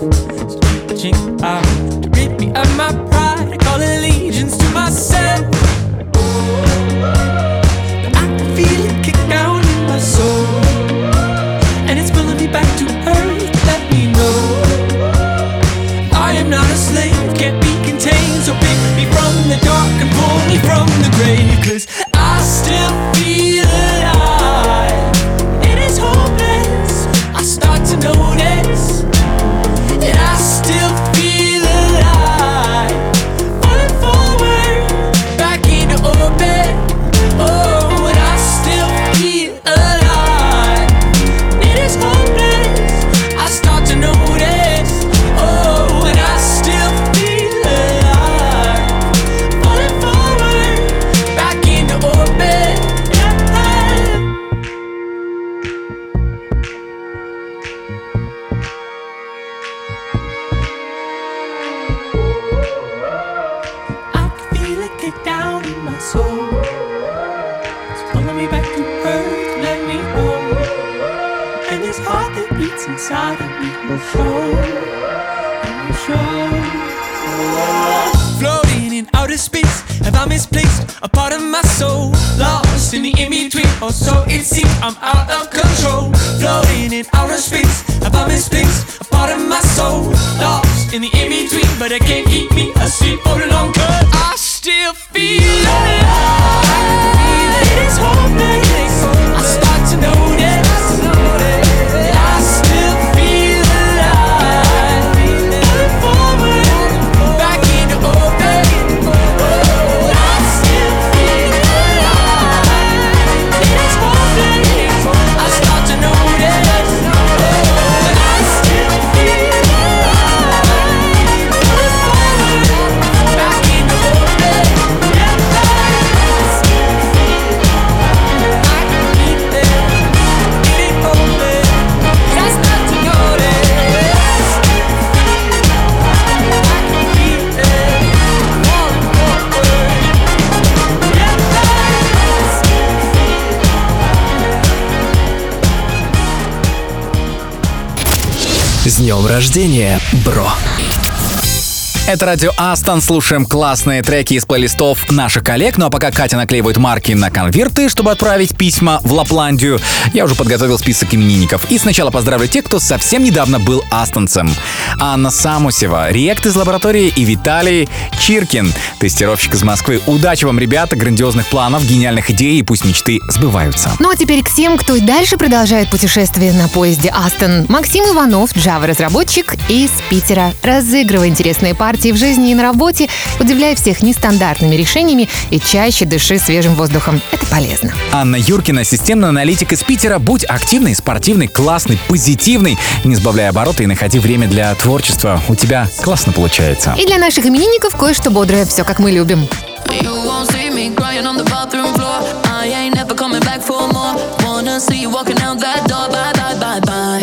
Это 152.15 152.27
радио 152.27 152.53
Астон. 152.57 153.03
Слушаем 153.03 153.45
классные 153.45 154.01
треки 154.01 154.35
из 154.35 154.47
плейлистов 154.47 155.11
наших 155.11 155.43
коллег. 155.43 155.79
Ну 155.79 155.87
а 155.87 155.91
пока 155.91 156.12
Катя 156.12 156.37
наклеивает 156.37 156.77
марки 156.77 157.11
на 157.11 157.29
конверты, 157.29 157.89
чтобы 157.89 158.12
отправить 158.12 158.57
письма 158.57 159.01
в 159.03 159.12
Лапландию, 159.12 159.81
я 160.12 160.25
уже 160.25 160.37
подготовил 160.37 160.79
список 160.79 161.12
именинников. 161.12 161.69
И 161.73 161.79
сначала 161.79 162.12
поздравлю 162.12 162.47
тех, 162.47 162.67
кто 162.67 162.79
совсем 162.79 163.25
недавно 163.25 163.59
был 163.59 163.83
астонцем. 163.91 164.55
Анна 165.01 165.33
Самусева, 165.33 166.12
Реект 166.12 166.47
из 166.47 166.55
лаборатории 166.55 167.09
и 167.17 167.25
Виталий 167.25 167.89
Чиркин, 168.21 168.73
тестировщик 168.99 169.55
из 169.55 169.63
Москвы. 169.63 170.01
Удачи 170.07 170.45
вам, 170.45 170.59
ребята, 170.59 170.97
грандиозных 170.97 171.47
планов, 171.47 171.87
гениальных 171.87 172.31
идей 172.31 172.59
и 172.59 172.63
пусть 172.63 172.85
мечты 172.85 173.19
сбываются. 173.29 173.91
Ну 173.99 174.11
а 174.11 174.17
теперь 174.17 174.43
к 174.43 174.55
тем, 174.55 174.77
кто 174.77 174.97
и 174.97 175.01
дальше 175.01 175.37
продолжает 175.37 175.91
путешествие 175.91 176.53
на 176.53 176.69
поезде 176.69 177.11
Астон. 177.11 177.67
Максим 177.69 178.05
Иванов, 178.05 178.55
Java-разработчик 178.55 179.57
из 179.69 179.91
Питера. 180.09 180.53
Разыгрывая 180.63 181.29
интересные 181.29 181.75
партии 181.75 182.13
в 182.13 182.17
жизни 182.17 182.51
и 182.51 182.55
на 182.55 182.63
работе, 182.63 183.09
удивляя 183.41 183.75
всех 183.75 184.03
нестандартными 184.03 184.75
решениями 184.77 185.29
и 185.51 185.59
чаще 185.59 186.05
дыши 186.05 186.39
свежим 186.39 186.75
воздухом. 186.75 187.21
Это 187.33 187.45
полезно. 187.47 187.93
Анна 188.13 188.37
Юркина, 188.37 188.85
системный 188.85 189.29
аналитик 189.29 189.73
из 189.73 189.83
Питера. 189.83 190.19
Будь 190.19 190.45
активный, 190.45 190.95
спортивный, 190.95 191.49
классный, 191.49 191.99
позитивный. 192.09 192.79
Не 193.05 193.17
сбавляй 193.17 193.49
обороты 193.49 193.85
и 193.85 193.87
находи 193.87 194.19
время 194.19 194.47
для 194.47 194.75
творчества. 194.75 195.41
У 195.49 195.55
тебя 195.55 195.89
классно 196.03 196.33
получается. 196.33 196.95
И 196.99 197.07
для 197.07 197.19
наших 197.19 197.47
именинников 197.47 197.97
кое-что 197.97 198.31
бодрое, 198.31 198.65
все 198.67 198.84
как 198.84 199.00
мы 199.00 199.12
любим. 199.12 199.48
You 199.90 200.12
won't 200.26 200.52
see 200.52 200.70
me 200.70 200.94
crying 200.94 201.26
on 201.26 201.38
the 201.38 201.46
bathroom 201.46 201.94
floor. 201.94 202.20
I 202.46 202.68
ain't 202.68 202.96
never 202.96 203.16
coming 203.16 203.40
back 203.40 203.62
for 203.62 203.88
more. 203.88 204.16
Wanna 204.44 204.82
see 204.82 205.00
you 205.02 205.10
walking 205.10 205.40
out 205.42 205.60
that 205.62 205.88
door. 205.88 206.10
Bye, 206.10 206.34
bye, 206.34 206.60
bye, 206.60 206.80
bye. 206.82 207.22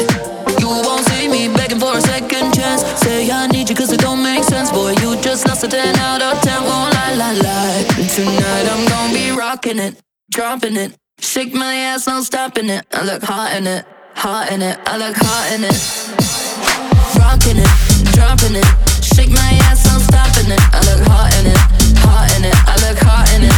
You 0.59 0.69
won't 0.69 1.05
see 1.09 1.29
me 1.29 1.49
begging 1.49 1.79
for 1.79 1.95
a 1.95 2.01
second 2.01 2.55
chance. 2.55 2.83
Say 3.03 3.31
I 3.31 3.49
need 3.49 3.69
you 3.69 3.77
cause 3.77 3.93
it 3.93 4.01
don't 4.01 4.23
make 4.23 4.45
sense. 4.45 4.71
Boy, 4.73 4.95
you 5.03 5.21
just 5.21 5.47
lost 5.47 5.63
a 5.63 5.69
10 5.69 5.97
out 5.97 6.23
of 6.23 6.41
10. 6.41 6.63
Won't 6.63 6.95
lie, 6.95 7.15
lie, 7.15 7.35
lie. 7.35 7.85
Tonight 8.15 8.67
I'm 8.73 8.89
gonna 8.89 9.13
be 9.13 9.31
rocking 9.37 9.79
it, 9.79 10.01
dropping 10.31 10.77
it. 10.77 10.97
Shake 11.21 11.53
my 11.53 11.75
ass, 11.75 12.07
no 12.07 12.23
stopping 12.23 12.71
it. 12.71 12.87
I 12.95 13.05
look 13.05 13.23
hot 13.23 13.55
in 13.59 13.67
it, 13.67 13.85
hot 14.15 14.51
in 14.53 14.63
it. 14.63 14.79
I 14.87 14.97
look 14.97 15.17
hot 15.19 15.53
in 15.53 15.65
it. 15.65 15.77
Rocking 17.21 17.59
it, 17.59 17.69
dropping 18.22 18.56
it. 18.56 18.68
Shake 19.02 19.34
my 19.34 19.52
ass, 19.66 19.82
no 19.90 19.98
stopping 19.98 20.52
it. 20.54 20.62
I 20.70 20.80
look 20.86 21.02
hot 21.10 21.34
in 21.42 21.46
it, 21.50 21.62
hot 22.06 22.30
in 22.38 22.46
it. 22.46 22.58
I 22.70 22.76
look 22.86 23.00
hot 23.02 23.26
in 23.34 23.42
it. 23.50 23.56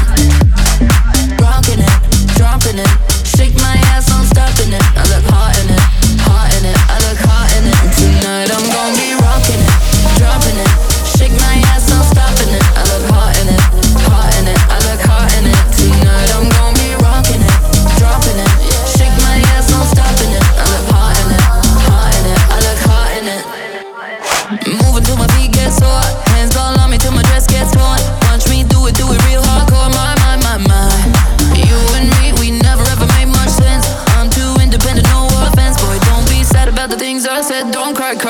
Rocking 1.44 1.84
it, 1.84 1.96
dropping 2.40 2.80
it. 2.80 2.92
Shake 3.28 3.56
my 3.60 3.76
ass, 3.92 4.08
no 4.08 4.24
stopping 4.24 4.72
it. 4.72 4.86
I 4.96 5.04
look 5.12 5.26
hot 5.28 5.60
in 5.60 5.68
it, 5.68 5.84
hot 6.24 6.48
in 6.56 6.64
it. 6.72 6.80
I 6.80 6.96
look 7.04 7.20
hot 7.28 7.52
in 7.60 7.68
it. 7.68 7.80
Tonight 8.00 8.50
I'm 8.56 8.66
gonna 8.72 8.96
be 8.96 9.12
rocking 9.20 9.60
it, 9.60 9.76
dropping 10.16 10.58
it. 10.64 10.72
Shake 11.18 11.36
my 11.44 11.56
ass, 11.76 11.84
no 11.92 12.00
stopping 12.08 12.56
it, 12.56 12.64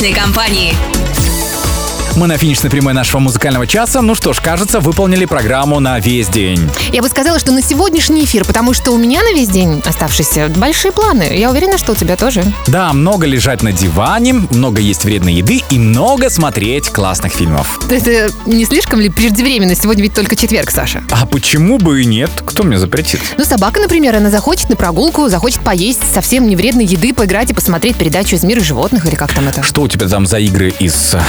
оптимистичной 0.00 0.14
компании. 0.14 0.89
Мы 2.20 2.26
на 2.26 2.36
финишной 2.36 2.70
прямой 2.70 2.92
нашего 2.92 3.18
музыкального 3.18 3.66
часа. 3.66 4.02
Ну 4.02 4.14
что 4.14 4.34
ж, 4.34 4.40
кажется, 4.42 4.80
выполнили 4.80 5.24
программу 5.24 5.80
на 5.80 5.98
весь 6.00 6.28
день. 6.28 6.60
Я 6.92 7.00
бы 7.00 7.08
сказала, 7.08 7.38
что 7.38 7.50
на 7.50 7.62
сегодняшний 7.62 8.26
эфир, 8.26 8.44
потому 8.44 8.74
что 8.74 8.90
у 8.90 8.98
меня 8.98 9.22
на 9.22 9.32
весь 9.32 9.48
день 9.48 9.80
оставшиеся 9.82 10.48
большие 10.48 10.92
планы. 10.92 11.34
Я 11.34 11.50
уверена, 11.50 11.78
что 11.78 11.92
у 11.92 11.94
тебя 11.94 12.16
тоже. 12.16 12.44
Да, 12.66 12.92
много 12.92 13.24
лежать 13.24 13.62
на 13.62 13.72
диване, 13.72 14.34
много 14.50 14.82
есть 14.82 15.04
вредной 15.04 15.32
еды 15.32 15.62
и 15.70 15.78
много 15.78 16.28
смотреть 16.28 16.90
классных 16.90 17.32
фильмов. 17.32 17.80
Это 17.90 18.30
не 18.44 18.66
слишком 18.66 19.00
ли 19.00 19.08
преждевременно? 19.08 19.74
Сегодня 19.74 20.02
ведь 20.02 20.12
только 20.12 20.36
четверг, 20.36 20.70
Саша. 20.70 21.02
А 21.10 21.24
почему 21.24 21.78
бы 21.78 22.02
и 22.02 22.04
нет? 22.04 22.30
Кто 22.44 22.64
мне 22.64 22.76
запретит? 22.76 23.20
Ну, 23.38 23.46
собака, 23.46 23.80
например, 23.80 24.16
она 24.16 24.28
захочет 24.28 24.68
на 24.68 24.76
прогулку, 24.76 25.30
захочет 25.30 25.60
поесть 25.60 26.02
совсем 26.12 26.46
не 26.46 26.54
вредной 26.54 26.84
еды, 26.84 27.14
поиграть 27.14 27.50
и 27.50 27.54
посмотреть 27.54 27.96
передачу 27.96 28.36
из 28.36 28.44
мира 28.44 28.60
животных 28.60 29.06
или 29.06 29.14
как 29.14 29.32
там 29.32 29.48
это. 29.48 29.62
Что 29.62 29.80
у 29.80 29.88
тебя 29.88 30.06
там 30.06 30.26
за 30.26 30.38
игры 30.38 30.74
из 30.78 31.14
э, 31.14 31.20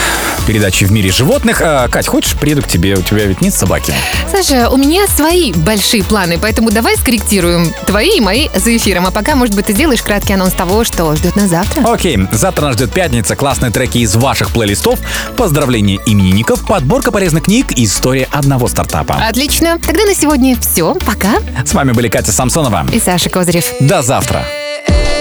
передачи 0.82 0.86
«В 0.86 0.92
мире 0.92 1.12
животных»? 1.12 1.62
А, 1.64 1.88
Кать, 1.88 2.08
хочешь, 2.08 2.36
приеду 2.36 2.62
к 2.62 2.68
тебе? 2.68 2.96
У 2.96 3.02
тебя 3.02 3.26
ведь 3.26 3.42
нет 3.42 3.54
собаки? 3.54 3.94
Саша, 4.32 4.70
у 4.70 4.78
меня 4.78 5.08
свои 5.08 5.54
большие 5.54 6.04
планы, 6.04 6.38
поэтому 6.42 6.72
давай 6.72 6.98
скорректируем 6.98 7.72
твои 7.86 8.18
и 8.18 8.22
мои 8.22 8.50
за 8.56 8.76
эфиром. 8.76 9.06
А 9.08 9.12
пока, 9.12 9.36
может 9.36 9.56
быть, 9.56 9.66
ты 9.66 9.74
сделаешь 9.74 10.02
краткий 10.02 10.34
анонс 10.34 10.54
того, 10.54 10.84
что 10.84 11.16
ждет 11.16 11.36
нас 11.36 11.50
завтра. 11.50 11.84
Окей, 11.92 12.18
завтра 12.32 12.68
нас 12.68 12.76
ждет 12.76 12.92
пятница, 12.92 13.36
классные 13.36 13.72
треки 13.72 14.00
из 14.00 14.16
ваших 14.16 14.52
плейлистов, 14.52 15.00
поздравления 15.38 16.00
именинников, 16.06 16.66
подборка 16.66 17.12
полезных 17.12 17.44
книг 17.44 17.72
и 17.78 17.86
история 17.86 18.28
одного 18.32 18.68
стартапа. 18.68 19.16
Отлично. 19.28 19.80
Тогда 19.86 20.06
на 20.06 20.16
сегодня 20.16 20.58
все. 20.60 20.96
Пока. 21.06 21.36
С 21.66 21.74
вами 21.74 21.92
были 21.92 22.08
Катя 22.08 22.32
Самсонова. 22.32 22.88
И 22.92 23.00
Саша 23.00 23.30
Козырев. 23.30 23.66
До 23.80 24.02
завтра. 24.02 24.44
Innocent 24.88 25.21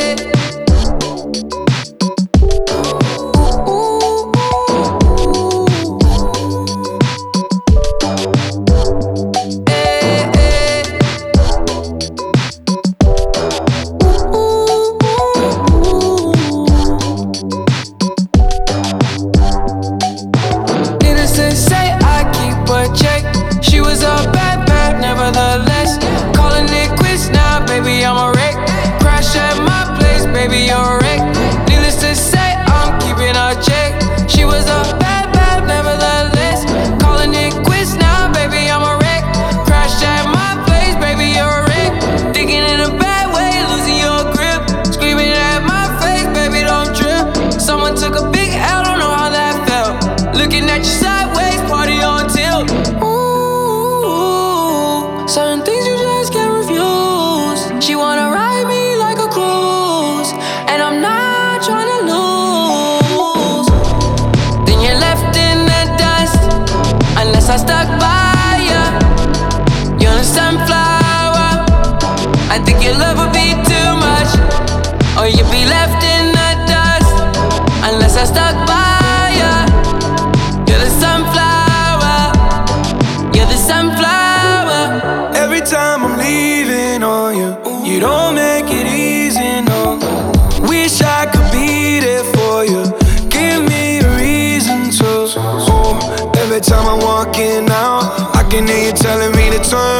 sun 99.71 100.00